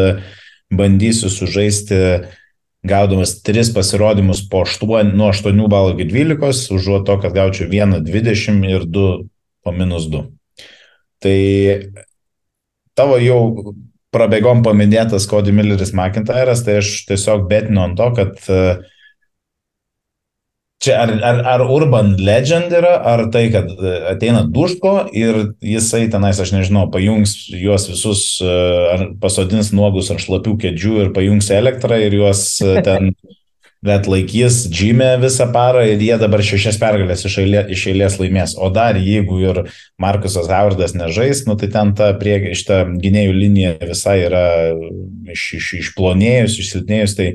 [0.75, 2.35] bandysiu sužaisti uh,
[2.88, 8.01] gaudamas 3 pasirodymus po 8, nuo 8 balų iki 12, užuot to, kad gaučiau 1,
[8.07, 9.11] 20 ir 2
[9.66, 10.25] po minus 2.
[11.22, 11.38] Tai
[12.96, 13.40] tavo jau
[14.14, 18.85] prabėgom paminėtas Cody Milleris McIntyre'as, tai aš tiesiog betinu ant to, kad uh,
[20.85, 26.05] Čia ar, ar, ar urban legend yra, ar tai, kad e, ateina duško ir jisai
[26.12, 28.57] tenais, aš nežinau, pajungs juos visus, e,
[28.93, 33.15] ar pasodins nuogus ar šlapių kėdžių ir pajungs elektrą ir juos e, ten
[33.87, 38.57] net laikys žymę visą parą ir jie dabar šešias pergalės iš, eilė, iš eilės laimės.
[38.61, 39.62] O dar jeigu ir
[40.03, 44.47] Markusas Howardas nežais, nu tai ten ta priekį, šita gynėjų linija visai yra
[45.33, 47.31] iš, iš, išplonėjus, išsilpnėjus, tai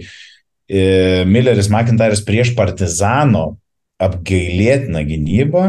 [1.27, 3.57] Milleris McIntyre'as prieš Partizano
[4.01, 5.65] apgailėtiną gynybą,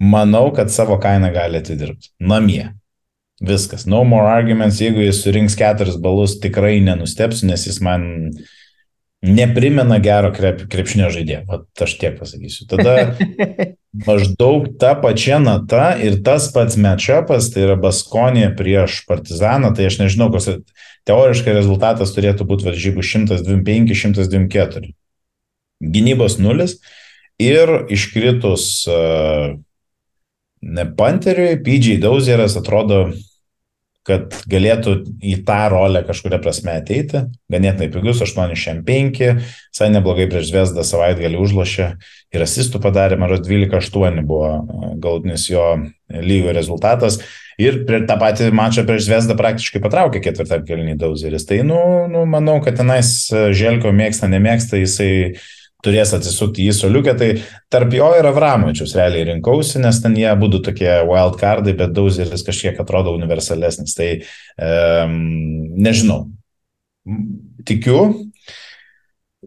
[0.00, 2.12] manau, kad savo kainą gali atidirbti.
[2.20, 2.70] Namie.
[3.40, 3.86] Viskas.
[3.88, 4.80] No more arguments.
[4.82, 8.02] Jeigu jis surinks keturis balus, tikrai nenustepsiu, nes jis man
[9.24, 11.44] neprimena gero krep, krepšinio žaidėjo.
[11.48, 12.66] Vat aš tiek pasakysiu.
[12.68, 13.14] Tada
[13.92, 20.00] maždaug ta pačia nata ir tas pats matchupas, tai yra Baskonė prieš Partizaną, tai aš
[20.02, 20.50] nežinau, koks
[21.08, 24.92] teoriškai rezultatas turėtų būti varžybų 125, 124.
[25.80, 26.78] Gynybos nulis
[27.40, 28.84] ir iškritus
[30.60, 33.08] ne Panteriui, PJ Dauzeras atrodo
[34.08, 37.26] kad galėtų į tą rolę kažkuria prasme ateiti.
[37.52, 41.90] Ganėtinai pigus, 8,5, visai neblogai prieš Vesdą savaitgalį užlošė
[42.32, 44.50] ir asistų padarė, man rodos 12,8 buvo
[45.02, 45.66] galutinis jo
[46.10, 47.20] lygio rezultatas.
[47.60, 51.44] Ir prie tą patį mačą prieš Vesdą praktiškai patraukė ketvirtą kelnį Dauzeris.
[51.48, 55.10] Tai, nu, nu, manau, kad tenais Želko mėgsta, nemėgsta, jisai
[55.84, 57.30] turės atsisukti į soliukę, tai
[57.72, 62.44] tarp jo ir Avramovičius realiai rinkausi, nes ten jie būtų tokie wild cardai, bet Dauzeris
[62.46, 63.96] kažkiek atrodo universalesnis.
[63.98, 65.16] Tai um,
[65.80, 66.24] nežinau.
[67.68, 68.00] Tikiu.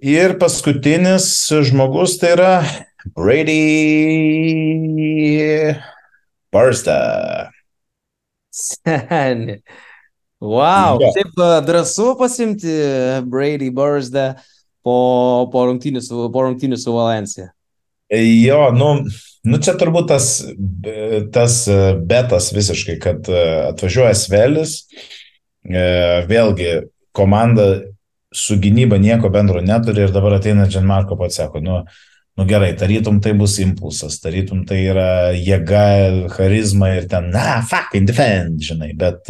[0.04, 1.28] Ir paskutinis
[1.70, 2.54] žmogus tai yra
[3.14, 3.62] Brady
[6.54, 7.00] Barsta.
[8.54, 9.62] Seni.
[10.44, 11.14] Wow, ja.
[11.16, 12.74] taip drąsu pasimti
[13.24, 14.34] Brady Barzdą
[14.84, 14.98] po,
[15.52, 17.50] po, rungtynių su, po rungtynių su Valencija.
[18.14, 18.90] Jo, nu,
[19.48, 20.28] nu čia turbūt tas,
[21.34, 21.56] tas
[22.06, 23.30] betas visiškai, kad
[23.72, 24.84] atvažiuoja Svelis,
[26.30, 26.74] vėlgi
[27.16, 27.68] komanda
[28.34, 31.80] su gynyba nieko bendro neturi ir dabar ateina Džanmarko pats sako, nu,
[32.38, 35.86] nu gerai, tarytum tai bus impulsas, tarytum tai yra jėga,
[36.34, 39.30] charizma ir ten, na, fucking defend, žinai, bet,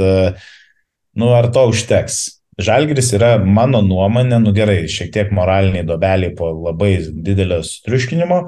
[1.19, 2.23] nu, ar to užteks?
[2.61, 8.39] Žalgris yra mano nuomonė, nu gerai, šiek tiek moraliniai dobeliai po labai didelio triuškinimo,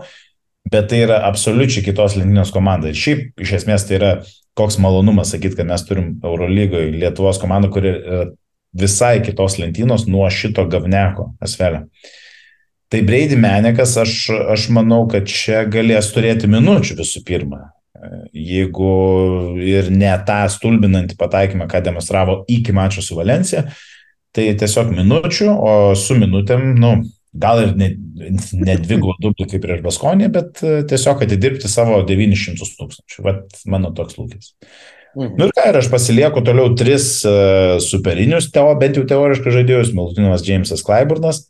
[0.72, 2.92] bet tai yra absoliučiai kitos lentynos komanda.
[2.92, 4.12] Ir šiaip iš esmės tai yra
[4.56, 8.26] koks malonumas sakyti, kad mes turim Eurolygoje Lietuvos komandą, kuri yra
[8.76, 11.86] visai kitos lentynos nuo šito gavneko asvelio.
[12.92, 17.64] Tai Breidi Menekas, aš, aš manau, kad čia galės turėti minučių visų pirma.
[18.36, 18.92] Jeigu
[19.66, 23.66] ir ne tą stulbinantį pataikymą, ką demonstravo iki mačo su Valencija,
[24.36, 26.96] tai tiesiog minučių, o su minutėm, nu,
[27.36, 27.90] gal ir ne,
[28.56, 33.26] ne dvi dublių kaip prieš Baskonį, bet e, tiesiog atidirbti savo 900 tūkstančių.
[33.26, 34.54] Vat mano toks lūkis.
[35.16, 35.36] Mhm.
[35.40, 39.94] Nu ir ką, ir aš pasilieku toliau tris uh, superinius, teo, bent jau teoriškai žaidėjus,
[39.96, 41.46] Milutinas Jamesas Klaiburnas,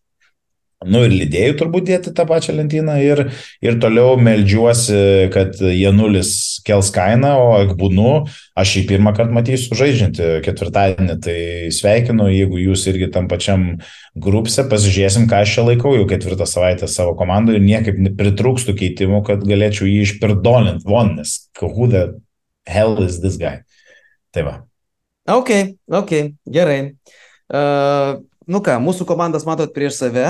[0.84, 3.22] Nu ir lydėjų turbūt dėti tą pačią lentyną ir,
[3.64, 8.10] ir toliau melžiuosi, kad Janulis kels kainą, o Akbūnu
[8.60, 11.16] aš jį pirmą kartą matysiu žaidžiantį ketvirtadienį.
[11.24, 11.38] Tai
[11.78, 13.66] sveikinu, jeigu jūs irgi tam pačiam
[14.20, 19.24] grupse, pasižiūrėsim, ką aš čia laikau jau ketvirtą savaitę savo komandoje ir niekaip pritrūkstų keitimų,
[19.32, 20.86] kad galėčiau jį išpirdolinti.
[20.86, 22.20] Von, nes who the
[22.68, 23.64] hell is this guy?
[24.36, 24.56] Tai va.
[25.32, 25.56] Ok,
[25.88, 26.18] ok,
[26.52, 26.80] gerai.
[27.46, 28.20] Uh,
[28.52, 30.26] Nu ką, mūsų komandas matot prieš save.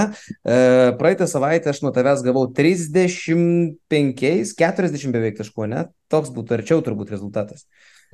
[0.48, 0.58] E,
[1.00, 3.76] praeitą savaitę aš nuo tavęs gavau 35,
[4.56, 5.88] 40 beveik taškų, ne?
[6.12, 7.66] Toks būtų arčiau turbūt rezultatas.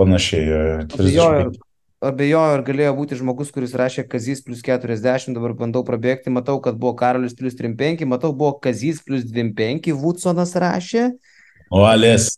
[0.01, 0.87] Panašiai.
[0.89, 0.97] 35.
[0.97, 1.53] Abejoju,
[2.01, 6.79] abejoju, ar galėjo būti žmogus, kuris rašė Kazys plus 40, dabar bandau prabėgti, matau, kad
[6.81, 11.11] buvo Karolis plus 35, matau, buvo Kazys plus 25, Woodsonas rašė.
[11.69, 12.33] O Alės.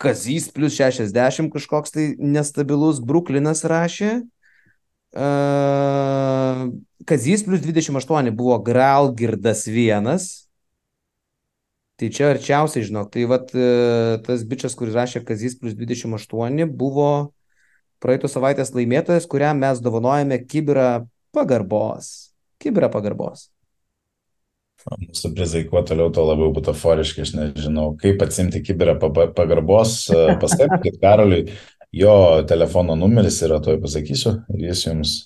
[0.00, 4.20] Kazys plus 60 kažkoks tai nestabilus, Bruklinas rašė.
[5.10, 6.70] Uh,
[7.04, 10.46] Kazys plus 28 buvo Gralgirdas vienas.
[12.00, 13.50] Tai čia arčiausiai, žinok, tai vat
[14.24, 17.10] tas bičias, kuris rašė Kazys plus 28, buvo
[18.00, 21.04] praeitų savaitės laimėtojas, kuriam mes dovanojame kibirą
[21.36, 22.30] pagarbos.
[22.60, 23.50] Kibirą pagarbos.
[24.80, 28.96] Mūsų prizai kuo toliau, tuo labiau butaforiški, aš nežinau, kaip atsimti kibirą
[29.36, 30.06] pagarbos,
[30.40, 31.50] paskaitkit Karoliui,
[31.92, 35.16] Jo telefono numeris yra, toj pasakysiu, ir jis jums.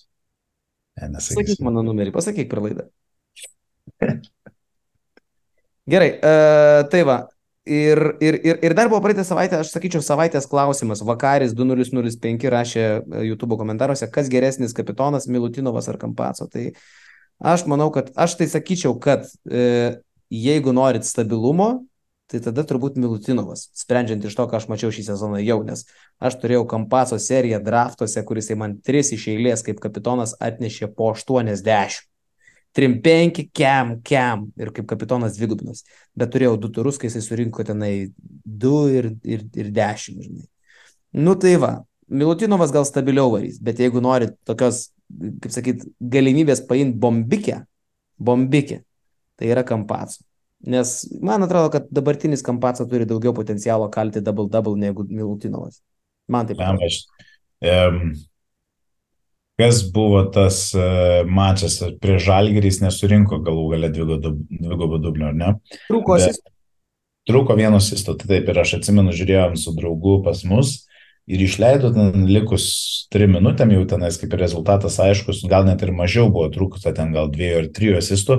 [0.97, 1.43] Ne, nesakysiu.
[1.43, 2.87] Sakyk mano numerį, pasakyk per laidą.
[5.93, 7.19] Gerai, uh, tai va.
[7.65, 11.01] Ir, ir, ir, ir dar buvo praeitą savaitę, aš sakyčiau, savaitės klausimas.
[11.05, 16.45] Vakaris 2005 rašė e, YouTube komentaruose, kas geresnis kapitonas, Milutinovas ar Kampaco.
[16.53, 16.67] Tai
[17.41, 19.65] aš manau, kad aš tai sakyčiau, kad e,
[20.29, 21.71] jeigu norit stabilumo,
[22.31, 25.85] tai tada turbūt Milutinovas, sprendžiant iš to, ką aš mačiau šį sezoną jau, nes
[26.25, 32.09] aš turėjau Kampaso seriją draftuose, kuris man tris iš eilės kaip kapitonas atnešė po 80.
[32.75, 35.85] 3-5, kem, kem ir kaip kapitonas dvigubinas.
[36.19, 38.11] Bet turėjau du turus, kai jisai surinko tenai
[38.45, 40.49] 2 ir, ir, ir 10, žinai.
[41.15, 41.77] Nu tai va,
[42.11, 44.89] Milutinovas gal stabiliau varys, bet jeigu norit tokios,
[45.41, 47.63] kaip sakyt, galimybės paimti bombikę,
[48.19, 48.83] bombikę,
[49.39, 50.25] tai yra Kampaso.
[50.65, 55.83] Nes man atrodo, kad dabartinis Kampaca turi daugiau potencialo kalti double-double negu Milutinovas.
[56.31, 56.89] Man taip atrodo.
[57.65, 58.15] Um,
[59.61, 65.53] kas buvo tas uh, mačas prie Žalgerys nesurinko galų gale dvigubo dublio, ar ne?
[65.91, 66.41] Trūko Bet,
[67.25, 70.83] Trūko vienos įsto, tai taip ir aš atsimenu, žiūrėjom su draugu pas mus
[71.25, 72.67] ir išleido ten likus
[73.13, 77.15] trim minutėm, jau tenais kaip ir rezultatas aiškus, gal net ir mažiau buvo trūkuta ten
[77.17, 78.39] gal dviejų ar trijų asistų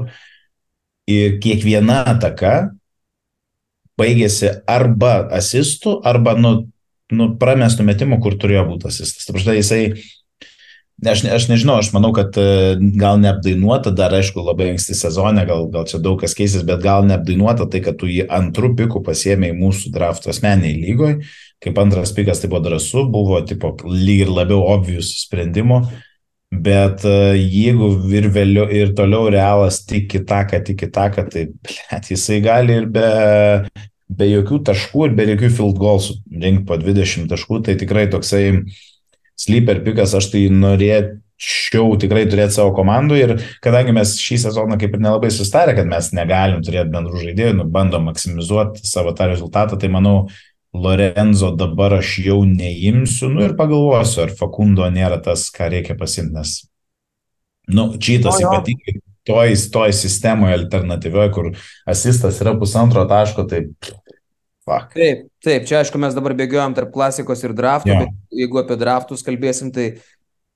[1.10, 2.56] ir kiekviena ataka
[4.00, 6.56] baigėsi arba asistų, arba nu,
[7.14, 9.28] nu, pramestų metimų, kur turėjo būti asistas.
[9.28, 9.82] Tai štai jisai,
[11.06, 15.68] aš, aš nežinau, aš manau, kad e, gal neapdainuota, dar aišku, labai anksti sezonė, gal,
[15.72, 19.54] gal čia daug kas keisis, bet gal neapdainuota tai, kad tu jį antrų pikų pasiemė
[19.54, 21.22] į mūsų drafto asmeniai lygoj.
[21.64, 25.86] Kaip antras pikas tai buvo drąsu, buvo tipo lyg ir labiau obvious sprendimo.
[26.62, 32.40] Bet e, jeigu ir, vėliau, ir toliau realas tik kitaką, tik kitaką, tai blėt, jisai
[32.46, 33.10] gali ir be,
[34.08, 38.46] be jokių taškų ir be jokių field goals rinkti po 20 taškų, tai tikrai toksai
[39.40, 44.96] sleeper pikas, aš tai norėčiau tikrai turėti savo komandų ir kadangi mes šį sezoną kaip
[44.96, 49.82] ir nelabai sustarę, kad mes negalim turėti bendrų žaidėjų, nu, bandom maksimizuoti savo tą rezultatą,
[49.82, 50.30] tai manau,
[50.84, 56.36] Lorenzo dabar aš jau neimsiu, nu ir pagalvosiu, ar Fakundo nėra tas, ką reikia pasimti,
[56.36, 56.56] nes,
[57.72, 61.52] nu, čytas ypatingai toj, toj sistemoje alternatyvioje, kur
[61.90, 63.66] asistas yra pusantro taško, tai
[64.66, 64.94] fuck.
[64.94, 68.04] Taip, taip, čia aišku mes dabar bėgiojam tarp klasikos ir draftų, ja.
[68.06, 69.96] bet jeigu apie draftus kalbėsim, tai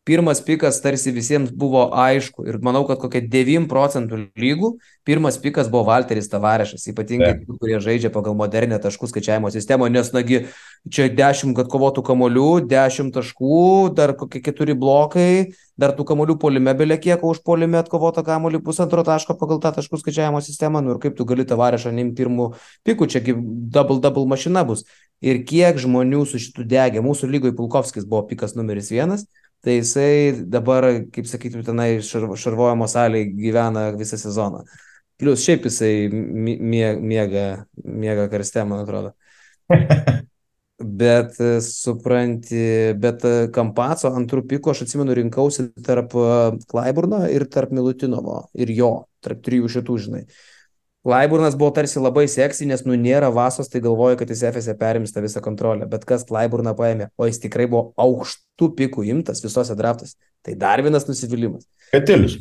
[0.07, 4.71] pirmas pikas tarsi visiems buvo aišku ir manau, kad kokie 9 procentų lygų
[5.05, 10.11] pirmas pikas buvo Walteris Tavarešas, ypatingai tų, kurie žaidžia pagal modernę taškų skaičiavimo sistemą, nes
[10.15, 10.43] nagi
[10.89, 13.63] čia 10 atkovotų kamolių, 10 taškų,
[13.97, 19.03] dar kokie 4 blokai, dar tų kamolių polime belė kiek, už polime atkovotą kamolį pusantro
[19.05, 22.53] taško pagal tą taškų skaičiavimo sistemą, nu ir kaip tu gali Tavarešą neim pirmų
[22.87, 24.87] pikų, čia double double mašina bus.
[25.19, 29.25] Ir kiek žmonių su šitų degė, mūsų lygoje Pulkovskis buvo pikas numeris vienas,
[29.65, 34.63] tai jisai dabar, kaip sakytum, tenai šarvojimo salėje gyvena visą sezoną.
[35.19, 37.45] Plius šiaip jisai miega,
[37.83, 39.13] miega karste, man atrodo.
[40.79, 42.61] Bet supranti,
[43.03, 46.13] bet Kampaco antrų piko, aš atsimenu, rinkausi tarp
[46.71, 50.21] Klaiburno ir tarp Milutinovo ir jo, tarp trijų šitų, žinai.
[51.07, 55.13] Klaiburnas buvo tarsi labai seksy, nes nu nėra vasos, tai galvoju, kad jis FSE perims
[55.15, 55.87] tą visą kontrolę.
[55.87, 60.17] Bet kas Klaiburną paėmė, o jis tikrai buvo aukštų pikų imtas visose draftuose.
[60.43, 61.63] Tai dar vienas nusivylimas.
[61.93, 62.35] Katilius.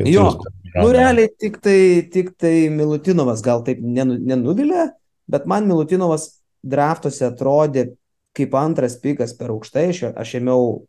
[0.00, 0.28] Jo,
[0.76, 1.80] nu realiai tik tai,
[2.12, 4.90] tik tai Milutinovas gal taip nenu, nenuvilė,
[5.28, 6.28] bet man Milutinovas
[6.60, 7.90] draftuose atrodė
[8.36, 9.88] kaip antras pikas per aukštai.
[10.20, 10.80] Aš ėmiau e,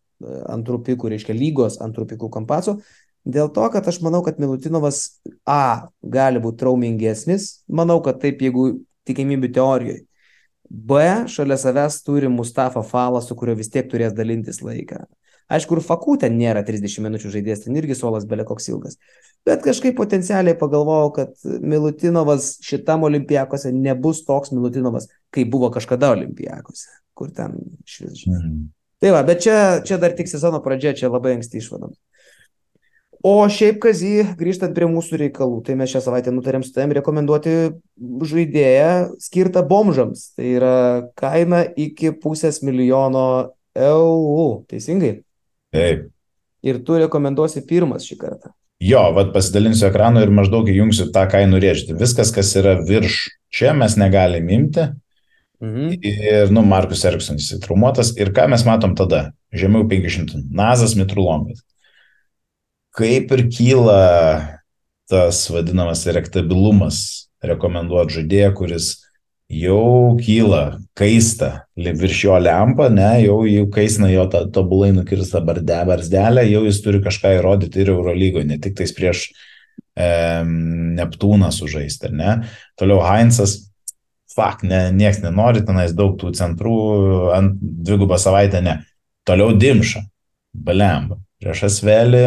[0.53, 2.77] antrų pikų, reiškia lygos antrų pikų kampaco,
[3.21, 8.81] Dėl to, kad aš manau, kad Milutinovas A gali būti traumingesnis, manau, kad taip, jeigu
[9.05, 10.05] tikimybių teorijoje.
[10.71, 15.03] B šalia savęs turi Mustafa Falą, su kuriuo vis tiek turės dalintis laiką.
[15.51, 18.95] Aišku, ir Fakų ten nėra 30 minučių žaidėjas, ten irgi suolas belekoks ilgas.
[19.45, 26.87] Bet kažkaip potencialiai pagalvojau, kad Milutinovas šitam olimpijakose nebus toks Milutinovas, kaip buvo kažkada olimpijakose,
[27.17, 28.23] kur ten iš vis.
[28.31, 28.69] Mm.
[29.03, 31.91] Tai va, bet čia, čia dar tik sezono pradžia, čia labai anksti išvadom.
[33.21, 37.53] O šiaip, Kazy, grįžtant prie mūsų reikalų, tai mes šią savaitę nutarėm su tavim rekomenduoti
[38.31, 40.31] žaidėją skirtą bomžams.
[40.37, 40.77] Tai yra
[41.19, 44.47] kaina iki pusės milijono eurų.
[44.71, 45.13] Teisingai?
[45.75, 46.09] Taip.
[46.65, 48.55] Ir tu rekomenduosi pirmas šį kartą.
[48.81, 51.99] Jo, vad pasidalinsiu ekranu ir maždaug įjungsiu tą kainų rėžtį.
[52.01, 54.87] Viskas, kas yra virš čia, mes negalim imti.
[55.61, 55.97] Mhm.
[56.01, 58.15] Ir, nu, Markus Eriksonas įtraumuotas.
[58.17, 59.27] Ir ką mes matom tada?
[59.53, 60.47] Žemiau 500.
[60.49, 61.61] Nazas Mitrulongas
[62.97, 64.01] kaip ir kyla
[65.11, 66.99] tas vadinamas rektabilumas
[67.43, 68.91] rekomenduoti žaidėją, kuris
[69.51, 76.45] jau kyla, kaista virš jo lempa, ne, jau, jau kaisna jo ta, tobulai nukirsta barzdelę,
[76.47, 79.25] jau jis turi kažką įrodyti ir Eurolygoje, ne tik tais prieš
[79.95, 80.07] e,
[81.01, 82.37] Neptūną sužaisti, ne.
[82.79, 83.57] Toliau Heinzas,
[84.31, 86.77] fak, ne, nieks nenori, tenais daug tų centrų,
[87.35, 88.79] ant dvigubą savaitę, ne.
[89.27, 90.05] Toliau Dimša,
[90.55, 92.25] Balemba, prieš Asvelį,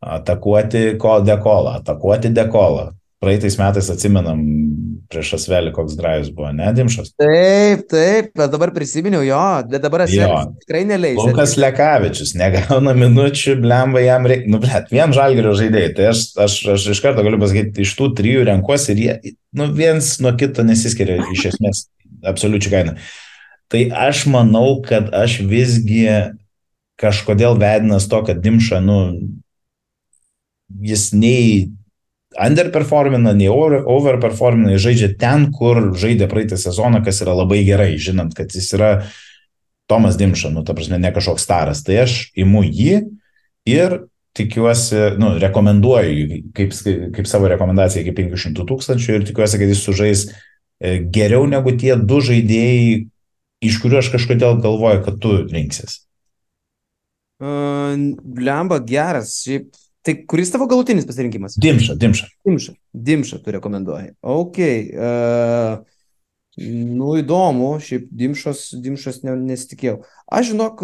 [0.00, 2.90] atakuoti ko dekolą, atakuoti dekolą.
[3.20, 4.40] Praeitais metais atsimenam
[5.10, 7.10] prieš Asvelį, koks grajus buvo, ne, Dimšas?
[7.18, 11.18] Taip, taip, bet dabar prisiminiau jo, bet dabar Asvelis tikrai neleis.
[11.18, 16.58] Lukas Lekavičius negauna minučių, blemba jam reikia, nu, blėt, vien žalgerio žaidėjai, tai aš, aš,
[16.76, 20.64] aš iš karto galiu pasakyti, iš tų trijų renkuosi ir jie, nu, viens nuo kito
[20.66, 21.84] nesiskiria iš esmės
[22.30, 22.96] absoliučiai kaina.
[23.70, 26.06] Tai aš manau, kad aš visgi
[27.00, 29.00] kažkodėl vedinas to, kad Dimša, nu,
[30.78, 31.70] jis nei
[32.38, 38.36] underperformina, nei overperformina, jis žaidžia ten, kur žaidė praeitą sezoną, kas yra labai gerai, žinant,
[38.36, 38.92] kad jis yra
[39.90, 41.82] Tomas Dimša, nu, ta prasme, ne kažkoks staras.
[41.82, 43.00] Tai aš imu jį
[43.66, 43.96] ir
[44.38, 46.76] tikiuosi, nu, rekomenduoju kaip,
[47.16, 51.96] kaip savo rekomendaciją iki 500 tūkstančių ir tikiuosi, kad jis sužais e, geriau negu tie
[51.98, 53.08] du žaidėjai,
[53.66, 56.04] iš kurių aš kažkodėl galvoju, kad tu rinksis.
[57.40, 57.96] Uh,
[58.38, 59.72] Lemba geras, šiaip
[60.06, 61.58] Tai kuris tavo galutinis pasirinkimas?
[61.60, 62.28] Dimša, Dimša.
[62.46, 64.14] Dimša, Dimša tu rekomenduoji.
[64.22, 64.60] Ok.
[64.60, 65.82] Uh,
[66.60, 70.00] nu įdomu, šiaip Dimšos, Dimšos ne, nesitikėjau.
[70.30, 70.80] Aš žinok,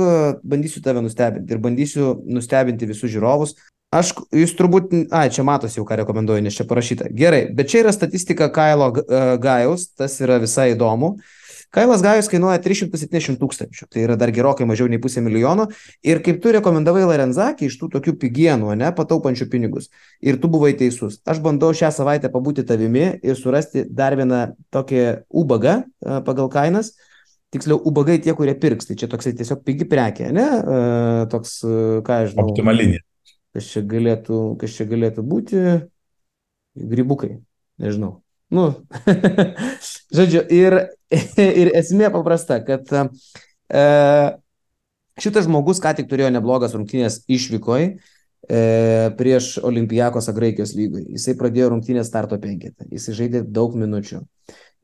[0.46, 3.56] bandysiu tave nustebinti ir bandysiu nustebinti visus žiūrovus.
[3.96, 7.08] Aš, jūs turbūt, ai, čia matosi jau ką rekomenduoju, nes čia parašyta.
[7.16, 11.14] Gerai, bet čia yra statistika Kailo Gajaus, tas yra visai įdomu.
[11.16, 11.45] Uh,
[11.76, 15.66] Kailas Gajus kainuoja 370 tūkstančių, tai yra dar gerokai mažiau nei pusė milijono.
[16.06, 19.90] Ir kaip tu rekomendavai Larenzakį iš tų tokių pigienų, ne, pataupančių pinigus.
[20.24, 21.18] Ir tu buvai teisus.
[21.28, 24.40] Aš bandau šią savaitę pabūti tavimi ir surasti dar vieną
[24.72, 25.02] tokį
[25.36, 25.82] ubagą
[26.24, 26.94] pagal kainas.
[27.52, 30.46] Tiksliau, ubagai tie, kurie pirks, tai čia toksai tiesiog pigi prekė, ne?
[31.32, 31.58] Toks,
[32.08, 32.48] ką aš žinau.
[32.48, 33.04] Optimalinė.
[33.52, 35.60] Kas čia galėtų, kas čia galėtų būti?
[36.76, 37.36] Grybukai,
[37.84, 38.16] nežinau.
[38.52, 38.66] Nu,
[40.14, 40.78] žodžiu, ir,
[41.62, 43.06] ir esmė paprasta, kad e,
[45.22, 47.90] šitas žmogus ką tik turėjo neblogas rungtynės išvykoj e,
[49.18, 51.08] prieš Olimpijakos Graikijos lygoj.
[51.16, 54.22] Jisai pradėjo rungtynės starto penketą, jisai žaidė daug minučių.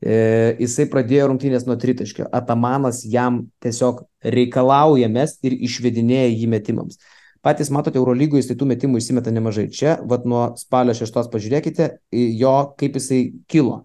[0.03, 0.15] E,
[0.59, 2.27] jisai pradėjo rungtynės nuo tritaškio.
[2.35, 4.03] Atamanas jam tiesiog
[4.35, 6.99] reikalauja mest ir išvedinėja jį metimams.
[7.43, 9.67] Patys matote, Eurolygoje jis tų metimų įsimeta nemažai.
[9.71, 11.89] Čia, vad nuo spalio 6 pažiūrėkite
[12.39, 13.19] jo, kaip jisai
[13.51, 13.81] kilo.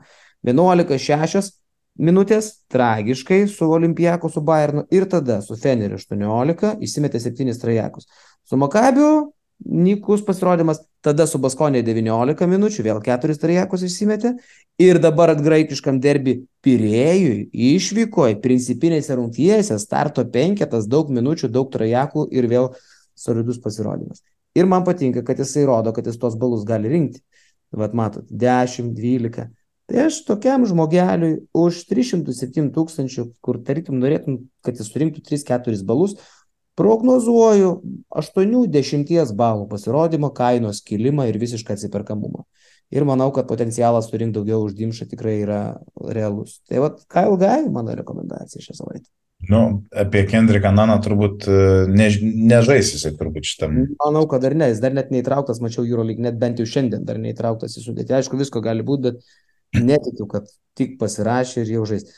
[0.47, 1.51] 11-6
[1.99, 8.07] minutės tragiškai su Olimpijaku, su Bayernu ir tada su Feneriu 18 įsimetė 7 trajekus.
[8.47, 9.32] Su Makabiu
[9.66, 14.36] Nikus pasirodymas, tada su Baskonė 19 minučių, vėl 4 trajekus įsimetė
[14.78, 22.28] ir dabar atgraikiškam derbi Pirėjui išvyko į principinėse rungtyjėse, starto penketas, daug minučių, daug trajekų
[22.30, 22.70] ir vėl
[23.18, 24.22] solidus pasirodymas.
[24.55, 27.22] Ir man patinka, kad jisai rodo, kad jis tos balus gali rinkti.
[27.74, 29.51] Vat matot, 10, 12.
[29.89, 36.18] Tai aš tokiam žmogeliui už 307 tūkstančių, kur tarytum norėtum, kad jis surinktų 3-4 balus,
[36.78, 37.70] prognozuoju
[38.12, 42.45] 8-10 balų pasirodymo, kainos kilimą ir visišką atsiperkamumą.
[42.93, 45.62] Ir manau, kad potencialas surinkti daugiau už Dimšą tikrai yra
[46.05, 46.61] realus.
[46.68, 49.09] Tai vad, Kyle Guy mano rekomendacija šią savaitę.
[49.49, 51.59] Nu, apie Kendriką Naną turbūt e,
[51.89, 52.09] ne,
[52.51, 53.76] nežais jisai turbūt šitam.
[54.01, 57.20] Manau, kad dar ne, jis dar net neįtrauktas, mačiau Eurolyg, net bent jau šiandien dar
[57.22, 58.16] neįtrauktas į sudėtį.
[58.18, 59.22] Aišku, visko gali būti, bet
[59.77, 60.49] netikiu, kad
[60.79, 62.09] tik pasirašė ir jau žais.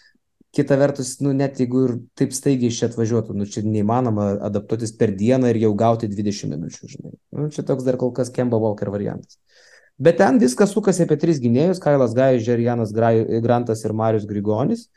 [0.55, 5.12] Kita vertus, nu, net jeigu ir taip staigiai čia atvažiuotų, nu, čia neįmanoma adaptuotis per
[5.14, 7.12] dieną ir jau gauti 20 minučių, žinai.
[7.38, 9.38] Nu, čia toks dar kol kas Kemba Walker variantas.
[10.01, 12.90] Bet ten viskas sukasi apie tris gynėjus- Kailas Gajus, Žerianas
[13.44, 14.88] Grantas ir Marius Grigonis.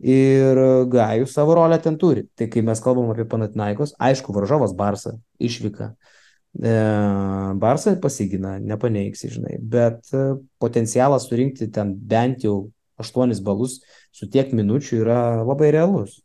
[0.00, 0.56] Ir
[0.90, 2.26] Gajus savo rolę ten turi.
[2.36, 5.92] Tai kai mes kalbam apie Panatinaikos, aišku, varžovas Barsa išvyka.
[5.94, 6.19] E,
[6.58, 9.58] Barsa pasigina, nepaneiksi, žinai.
[9.62, 13.78] Bet e, potencialas surinkti ten bent jau 8 balus
[14.12, 16.18] su tiek minučių yra labai realus.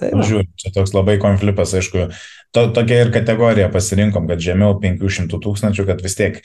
[0.00, 0.12] Tai.
[0.12, 2.10] Žiūrėjau, čia toks labai konfliktas, aišku,
[2.52, 6.38] to, tokia ir kategorija pasirinkom, kad žemiau 500 tūkstančių, kad vis tiek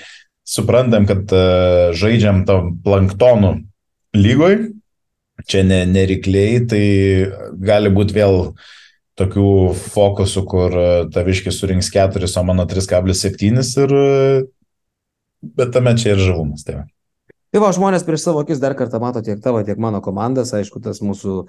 [0.47, 3.53] suprantam, kad uh, žaidžiam tam planktonų
[4.17, 4.59] lygoj,
[5.47, 6.83] čia ne, nerikliai, tai
[7.59, 8.53] gali būti vėl
[9.17, 9.47] tokių
[9.93, 13.97] fokusų, kur e, taviškis surinks 4, o mano 3,7 ir
[15.41, 16.65] bet tame čia ir žavumas.
[16.67, 16.83] Tai.
[17.47, 20.51] Tai va, žmonės prieš savo akis dar kartą mato tiek tavo, tiek mano komandas.
[20.53, 21.45] Aišku, tas mūsų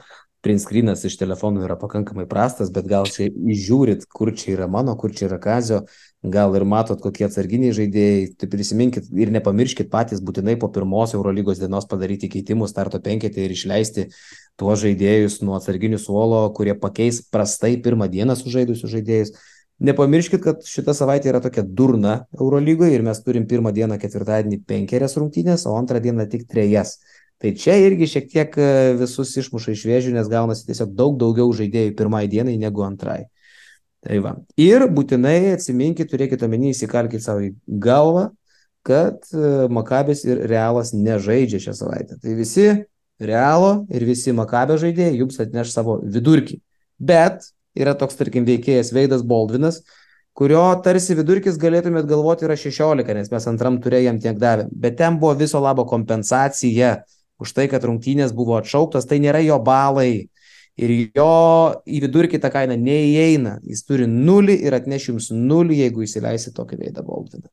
[0.46, 4.94] print screenas iš telefonų yra pakankamai prastas, bet gal čia įžiūrit, kur čia yra mano,
[5.00, 5.80] kur čia yra kazio,
[6.22, 8.28] gal ir matot, kokie atsarginiai žaidėjai.
[8.38, 13.56] Tai prisiminkit ir nepamirškit patys būtinai po pirmos Eurolygos dienos padaryti keitimus starto penketį ir
[13.58, 14.06] išleisti
[14.58, 19.32] tuos žaidėjus nuo atsarginių suolo, kurie pakeis prastai pirmą dieną sužaidusius žaidėjus.
[19.78, 25.14] Nepamirškit, kad šita savaitė yra tokia durna Eurolygoje ir mes turim pirmą dieną ketvirtadienį penkerias
[25.20, 26.96] rungtynės, o antrą dieną tik trejas.
[27.38, 31.52] Tai čia irgi šiek tiek e, visus išmuša iš vėžių, nes gaunasi tiesiog daug daugiau
[31.54, 33.28] žaidėjų pirmai dienai negu antrai.
[34.02, 34.34] Tai va.
[34.58, 37.52] Ir būtinai atsiminkit, turėkite omeny, įsikalkite savo į
[37.86, 38.28] galvą,
[38.86, 42.18] kad e, Makabės ir Realas nežaidžia šią savaitę.
[42.18, 42.66] Tai visi
[43.18, 46.60] Realo ir visi Makabė žaidėjai jums atneš savo vidurkį.
[46.98, 47.48] Bet
[47.78, 49.82] yra toks, tarkim, veikėjas Veidas Baldvinas,
[50.38, 54.70] kurio tarsi vidurkis galėtumėt galvoti yra 16, nes mes antram turėjom jam tiek davėm.
[54.70, 56.98] Bet ten buvo viso labo kompensacija
[57.42, 60.28] už tai, kad rungtynės buvo atšauktas, tai nėra jo balai.
[60.78, 61.30] Ir jo
[61.90, 63.56] į vidurkį tą kainą neįeina.
[63.66, 67.50] Jis turi nulį ir atneš jums nulį, jeigu įsileisi tokį veidą Baldviną.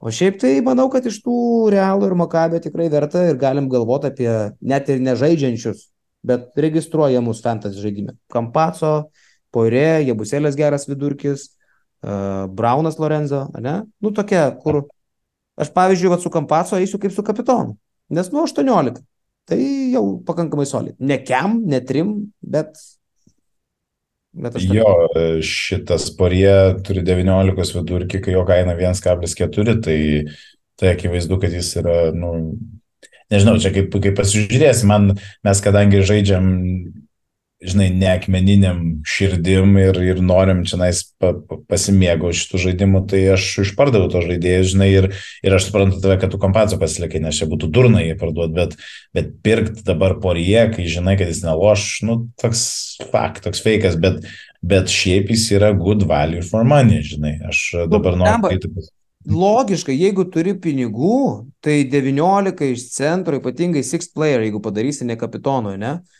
[0.00, 1.36] O šiaip tai manau, kad iš tų
[1.74, 5.86] realų ir makabė tikrai verta ir galim galvoti apie net ir nežaidžiančius,
[6.24, 8.16] bet registruojamus fantasy žaidime.
[8.32, 9.10] Kampaco,
[9.52, 11.50] Poirė, Jebuselės geras vidurkis,
[12.04, 13.80] uh, Braunas Lorenzo, ne?
[14.00, 14.84] Nu tokia, kur
[15.60, 17.76] aš pavyzdžiui, vat, su Kampaco eisiu kaip su kapitonu,
[18.14, 19.02] nes nu 18.
[19.50, 19.58] Tai
[19.90, 20.94] jau pakankamai solid.
[21.02, 22.76] Ne kem, ne trim, bet
[24.60, 24.90] jo,
[25.42, 26.52] šitas porie
[26.86, 29.98] turi 19 vidurkį, kai jo kaina 1,4, tai,
[30.78, 32.54] tai akivaizdu, kad jis yra, nu,
[33.32, 35.14] nežinau, čia kaip, kaip pasižiūrėsi, man,
[35.46, 36.50] mes kadangi žaidžiam
[37.60, 40.78] žinai, ne akmeniniam širdim ir, ir norim čia
[41.20, 45.08] pa, pa, pasimėgau šitų žaidimų, tai aš išpardaviau to žaidėjų, žinai, ir,
[45.44, 48.76] ir aš suprantu tave, kad tu kompensą pasilikai, nes čia būtų durna jį parduoti, bet,
[49.16, 52.62] bet pirkti dabar porie, kai žinai, kad jis neloš, nu, toks
[53.12, 54.24] fakt, toks fejkas, bet,
[54.64, 58.72] bet šiaip jis yra good value for money, žinai, aš dabar nu, noriu.
[58.72, 58.88] Kai,
[59.28, 65.74] Logiškai, jeigu turi pinigų, tai 19 iš centro, ypatingai 6 player, jeigu padarysi ne kapitonui,
[65.76, 65.98] ne?
[66.00, 66.19] Nu,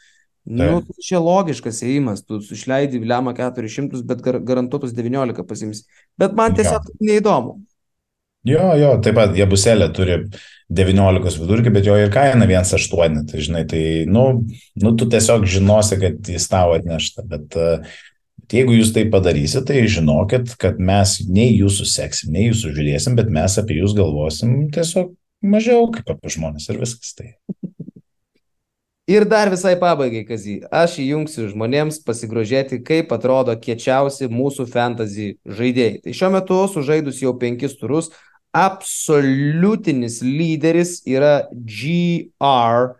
[0.59, 5.84] tai čia logiškas įėjimas, tu išleidi lemą 400, bet gar, garantuotus 19 pasims.
[6.20, 6.96] Bet man tiesiog jo.
[7.11, 7.59] neįdomu.
[8.48, 10.14] Jo, jo, taip pat Jebuselė turi
[10.72, 13.18] 19 vidurkį, bet jo ir kaina 1,8.
[13.28, 14.24] Tai žinai, tai, nu,
[14.80, 17.26] nu, tu tiesiog žinosi, kad jis tau atnešta.
[17.28, 17.98] Bet uh,
[18.51, 23.28] jeigu jūs tai padarysit, tai žinokit, kad mes nei jūsų seksim, nei jūsų žiūrėsim, bet
[23.32, 27.12] mes apie jūs galvosim tiesiog mažiau kaip apie žmonės ir viskas.
[27.18, 27.34] Tai.
[29.11, 35.96] Ir dar visai pabaigai, Kazy, aš įjungsiu žmonėms pasigrožėti, kaip atrodo kiečiausi mūsų fantasy žaidėjai.
[36.04, 38.12] Tai šiuo metu sužaidus jau penkis turus,
[38.54, 42.92] absoliutinis lyderis yra GR.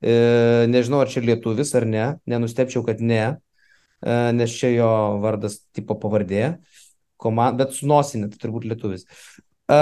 [0.00, 0.16] E,
[0.72, 3.22] nežinau, ar čia lietuvis ar ne, nenustepčiau, kad ne,
[4.00, 4.90] e, nes čia jo
[5.20, 6.54] vardas tipo pavardė,
[7.20, 9.04] Komand, bet su nosinė, tai turbūt lietuvis.
[9.68, 9.78] E,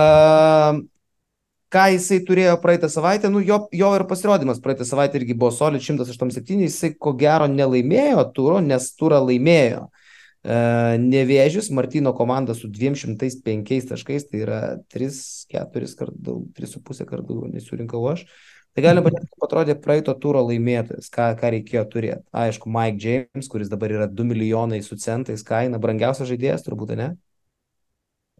[1.73, 5.83] ką jisai turėjo praeitą savaitę, nu jo, jo ir pasirodymas praeitą savaitę irgi buvo solid
[5.83, 9.87] 187, jisai ko gero nelaimėjo turo, nes turą laimėjo.
[10.47, 10.59] E,
[11.03, 14.61] Nevėžius, Martino komanda su 205 taškais, tai yra
[14.95, 18.23] 3-4 kart daug, 3,5 kart daugiau nesurinkau aš.
[18.77, 22.23] Tai galim pažiūrėti, kaip atrodė praeito turo laimėtojas, ką, ką reikėjo turėti.
[22.37, 27.15] Aišku, Mike James, kuris dabar yra 2 milijonai su centais kaina, brangiausias žaidėjas turbūt, ne?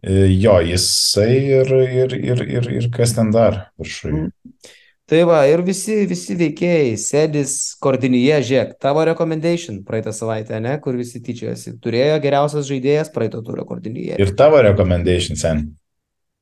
[0.03, 4.11] E, jo, jisai ir, ir, ir, ir, ir kas ten dar viršui.
[4.13, 4.75] Mm.
[5.07, 10.97] Tai va, ir visi, visi veikėjai, sėdis kordinyje, žiūrėk, tavo recommendation praeitą savaitę, ne, kur
[10.99, 14.17] visi tyčiojasi, turėjo geriausias žaidėjas praeito turo kordinyje.
[14.19, 15.63] Ir tavo recommendation, sen.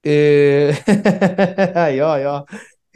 [0.01, 0.73] I...
[1.99, 2.35] jo, jo.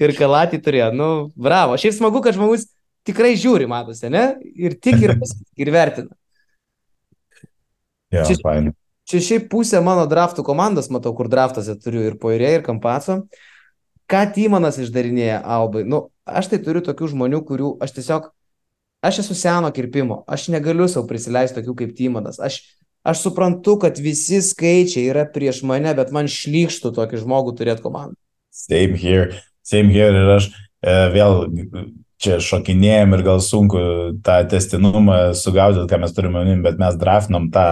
[0.01, 1.77] Ir kalatį turėjo, nu, bravo.
[1.77, 2.65] Šiaip smagu, kad žmogus
[3.05, 4.25] tikrai žiūri, matosi, ne?
[4.57, 5.15] Ir tik ir,
[5.61, 6.09] ir vertina.
[8.09, 8.73] Jo, Čia- fain.
[9.09, 13.23] Čia šiaip pusė mano draftų komandos, matau, kur draftuose turiu ir Poirė, ir Kampaco.
[14.09, 15.81] Ką Tymanas išdarinėja Albai?
[15.85, 18.27] Nu, aš tai turiu tokių žmonių, kurių aš tiesiog,
[19.05, 22.37] aš esu seno kirpimo, aš negaliu savo prisileisti tokių kaip Tymanas.
[22.37, 22.61] Aš,
[23.01, 28.17] aš suprantu, kad visi skaičiai yra prieš mane, bet man šlykštų tokį žmogų turėti komandą.
[28.53, 31.47] Same here, same here ir aš e, vėl
[32.21, 33.81] čia šokinėjom ir gal sunku
[34.25, 37.69] tą testinumą sugaudyti, ką mes turime, bet mes draftinom tą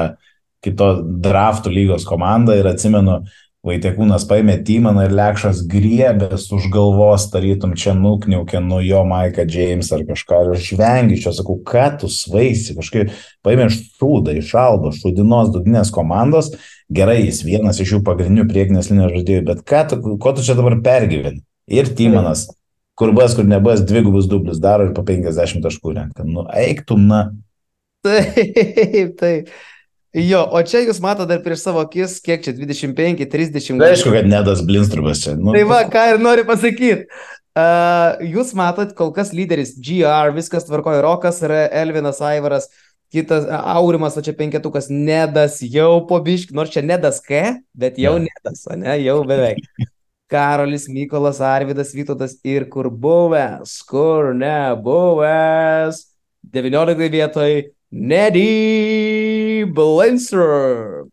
[0.66, 0.94] kito
[1.24, 3.22] draftų lygos komandą ir atsimenu,
[3.68, 9.90] Vaitekūnas paėmė Tymaną ir Lekšas griebės už galvos, tarytum čia nukniaukė nuo jo Maiką James
[9.92, 13.12] ar kažką ir aš vengiu, čia sakau, ką tu svaisi, kažkaip
[13.44, 16.54] paėmė šūdą iš albo, šūdinos dugnės komandos,
[16.94, 20.56] gerai, jis vienas iš jų pagrindinių priekinės linijos žaidėjų, bet ką tu, ko tu čia
[20.56, 21.44] dabar pergyveni?
[21.68, 22.46] Ir Tymanas,
[22.96, 26.24] kur bus, kur nebus, dvigubus dublius daro ir po 50 taškų renka.
[26.24, 27.26] Nu, eiktum, na.
[28.08, 29.50] Taip, taip.
[30.16, 33.82] Jo, o čia jūs matote dar prieš savo akis, kiek čia 25, 30.
[33.82, 35.36] Tai aišku, kad nedas Blinstrubas čia.
[35.36, 37.10] Nu, Tai va, ką ir noriu pasakyti.
[37.58, 42.70] Uh, jūs matot, kol kas lyderis GR, viskas tvarkoja, Rokas yra Elvinas Aivaras,
[43.14, 48.16] kitas Aurimas, o čia penketukas Nedas, jau po biški, nors čia Nedas K, bet jau
[48.22, 48.30] Ne.
[48.30, 49.66] Nedas, ne, jau beveik.
[50.30, 56.04] Karolis, Mykolas, Arvidas, Vytautas ir kur buvęs, kur nebuvęs.
[56.54, 59.27] 19 vietoj Neddy
[59.66, 61.10] Blinstrom.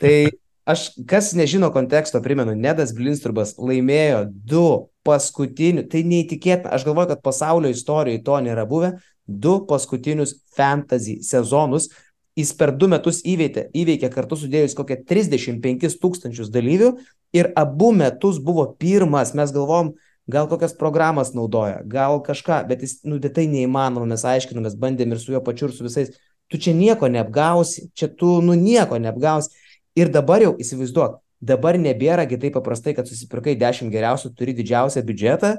[0.00, 0.16] Tai
[0.64, 4.66] aš, kas nežino konteksto, primenu, Nedas Blinstrumas laimėjo du
[5.06, 8.94] paskutinius, tai neįtikėtina, aš galvoju, kad pasaulio istorijoje to nėra buvę,
[9.26, 11.90] du paskutinius fantasy sezonus.
[12.38, 16.94] Jis per du metus įveikė, įveikė kartu sudėjus kokią 35 tūkstančius dalyvių
[17.36, 19.92] ir abu metus buvo pirmas, mes galvom,
[20.32, 25.20] gal kokias programas naudoja, gal kažką, bet jis, nu, tai neįmanoma, mes aiškinomės, bandėm ir
[25.20, 26.14] su juo pačiu ir su visais,
[26.52, 29.50] tu čia nieko neapgausi, čia tu, nu, nieko neapgausi.
[29.98, 35.56] Ir dabar jau įsivaizduok, dabar nebėragi taip paprastai, kad susipirkai 10 geriausių, turi didžiausią biudžetą,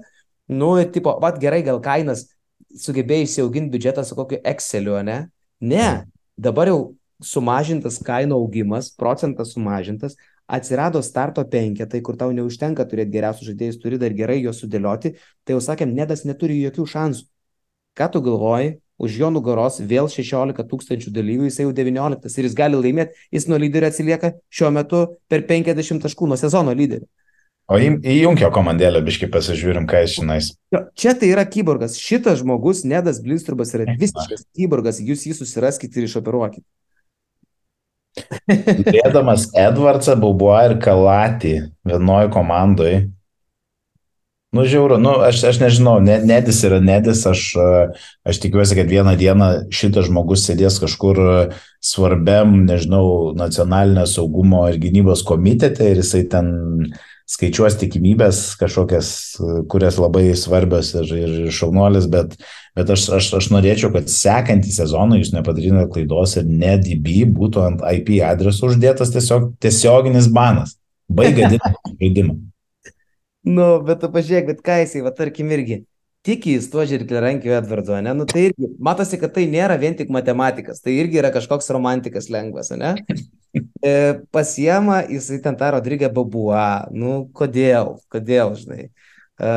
[0.53, 2.27] nu, tipo, vad gerai, gal kainas
[2.79, 5.25] sugebėjai įsiauginti biudžetą su kokiu Exceliu, ne?
[5.61, 6.05] Ne,
[6.37, 6.79] dabar jau
[7.23, 10.17] sumažintas kainų augimas, procentas sumažintas,
[10.47, 15.13] atsirado starto penketai, kur tau neužtenka turėti geriausius žaidėjus, turi dar gerai juos sudėlioti,
[15.45, 17.27] tai jau sakėm, Nedas neturi jokių šansų.
[17.93, 18.79] Ką tu galvoji?
[19.01, 23.47] Už jo nugaros vėl 16 tūkstančių dalyvių, jis jau 19 ir jis gali laimėti, jis
[23.49, 27.07] nuo lyderio atsilieka šiuo metu per 50 taškų nuo sezono lyderio.
[27.71, 30.49] O į- įjunkio komandėlę, biškai pasižiūrim, ką jis žinais.
[30.99, 31.95] Čia tai yra kyborgas.
[31.97, 34.99] Šitas žmogus, Nedas Blinstrubas, yra visiškas kyborgas.
[35.01, 36.65] Jūs jį susiraskite ir išoperuokite.
[38.47, 41.53] Turėdamas Edvardsą, Baubuą ir Kalatį
[41.87, 42.99] vienoje komandoje.
[44.53, 47.47] Nu, žiauru, nu, aš, aš nežinau, ne, Nedis yra Nedis, aš,
[48.21, 51.17] aš tikiuosi, kad vieną dieną šitas žmogus sėdės kažkur
[51.81, 56.53] svarbiam, nežinau, nacionalinio saugumo ir gynybos komitete ir jisai ten
[57.33, 59.09] skaičiuos tikimybės kažkokias,
[59.73, 62.37] kurias labai svarbios ir, ir šaunuolis, bet,
[62.77, 67.85] bet aš, aš, aš norėčiau, kad sekantį sezoną jūs nepadarytumėte klaidos ir NetDB būtų ant
[67.89, 70.77] IP adreso uždėtas tiesiog tiesioginis banas.
[71.09, 72.41] Baigia dirbti žaidimą.
[73.43, 75.83] Nu, bet tu pažiūrėk, bet ką jisai, va tarkim, irgi
[76.23, 78.13] tiki jis tuo žirkliarankiu Edvardu, ne?
[78.15, 82.29] Nu, tai irgi, matosi, kad tai nėra vien tik matematikas, tai irgi yra kažkoks romantikas
[82.31, 82.95] lengvas, ne?
[83.83, 83.89] E,
[84.33, 88.87] pasiema jisai ten tą Rodrygę Babuą, nu, kodėl, kodėl, žinai.
[88.87, 89.51] E,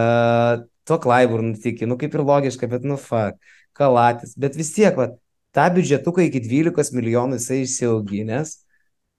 [0.87, 3.39] to Klaiburn tiki, nu kaip ir logiška, bet nu fuck,
[3.79, 5.13] kalatis, bet vis tiek, va,
[5.57, 8.57] tą biudžetuką iki 12 milijonų jisai išsiauginęs,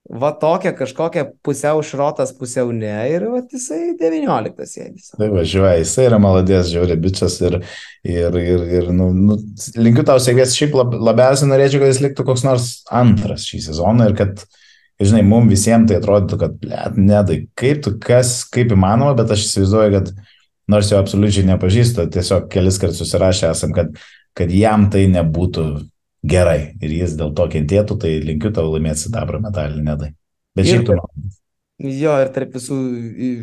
[0.09, 5.09] va tokia kažkokia pusiau šrotas, pusiau ne ir va jisai 19 sėdis.
[5.17, 7.59] Tai važiuoja, jisai yra maladės, žiauri bičias ir,
[8.07, 9.37] ir, ir, ir nu, nu,
[9.75, 14.07] linkiu tau sėkmės, šiaip lab, labiausiai norėčiau, kad jis liktų koks nors antras šį sezoną
[14.11, 14.45] ir kad,
[15.03, 19.43] žinai, mums visiems tai atrodytų, kad, blėt, nedai, kaip tu, kas, kaip įmanoma, bet aš
[19.49, 20.13] įsivaizduoju, kad
[20.71, 23.91] nors jo absoliučiai nepažįstu, tiesiog kelis kartus susirašę esam, kad,
[24.37, 25.67] kad jam tai nebūtų
[26.25, 30.13] gerai ir jis dėl to kentėtų, tai linkiu tau laimėti sidabro medalį, nedai.
[30.57, 31.35] Bet šiaip tu man.
[31.77, 32.75] Jo, ir tarp visų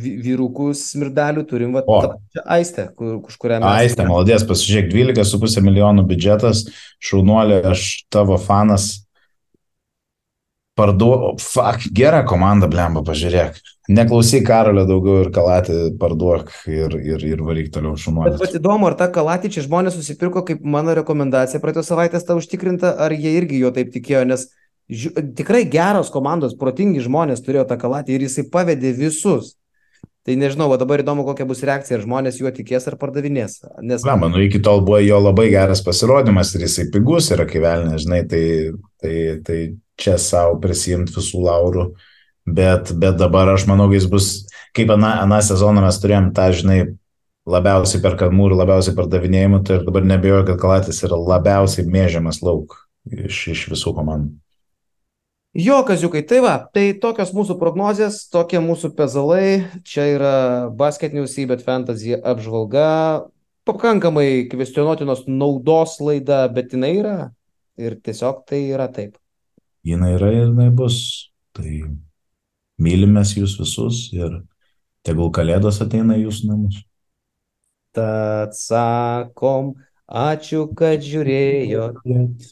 [0.03, 3.85] vyrukų smirdelių turim va, tą aistę, kur, už kurią mes.
[3.85, 6.65] Aistė, maladės, pasižiūrėk, 12,5 milijonų biudžetas,
[6.99, 9.04] šaunuolė, aš tavo fanas.
[10.75, 13.61] Parduok, fuck, gera komanda, blemba, pažiūrėk.
[13.95, 18.39] Neklausyk Karolio daugiau ir kalatį parduok ir, ir, ir varyk toliau Bet šaunuolė.
[18.41, 22.95] pat įdomu, ar tą kalatį čia žmonės susipirko kaip mano rekomendacija praeitos savaitės tą užtikrinta,
[22.99, 24.49] ar jie irgi jo taip tikėjo, nes
[24.91, 29.55] žiū, tikrai geros komandos, protingi žmonės turėjo tą kalatį ir jisai pavedė visus.
[30.25, 33.59] Tai nežinau, va dabar įdomu, kokia bus reakcija, ar žmonės juo tikės ar pardavinės.
[33.85, 37.99] Nes Na, manau, iki tol buvo jo labai geras pasirodymas ir jisai pigus yra kivelnė,
[38.01, 38.45] žinai, tai,
[39.05, 39.59] tai, tai
[40.01, 41.87] čia savo prisimti visų laurų.
[42.45, 44.29] Bet, bet dabar aš manau, jis bus,
[44.77, 46.79] kaip aną, aną sezoną mes turėjom tą, žinai,
[47.49, 52.77] labiausiai perkamų ir labiausiai pardavinėjimų, tai ir dabar nebejoju, kad Kalatis yra labiausiai mėžiamas lauk
[53.09, 54.35] iš, iš visų komandų.
[55.55, 59.63] Jo, kaziukai, tai va, tai tokios mūsų prognozijas, tokie mūsų pezalai.
[59.87, 60.37] Čia yra
[60.75, 63.29] Basket News, bet Fantasy apžvalga.
[63.65, 67.19] Pakankamai kvestionuotinos naudos laida, bet jinai yra.
[67.79, 69.15] Ir tiesiog tai yra taip.
[69.85, 70.99] Jis yra ir jinai bus.
[71.55, 71.71] Tai
[72.83, 74.41] mylimės jūs visus ir
[75.07, 76.81] tegul kalėdos ateina į jūsų namus.
[77.95, 79.75] Tad sakom,
[80.11, 82.01] ačiū, kad žiūrėjot.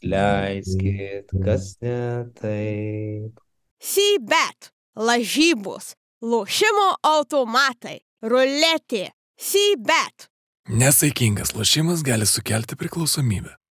[0.07, 1.97] Leiskit, kas ne
[2.39, 3.41] taip.
[3.83, 9.09] Sybet, lažybos, lošimo automatai, ruletė.
[9.35, 10.29] Sybet.
[10.71, 13.57] Nesaikingas lošimas gali sukelti priklausomybę.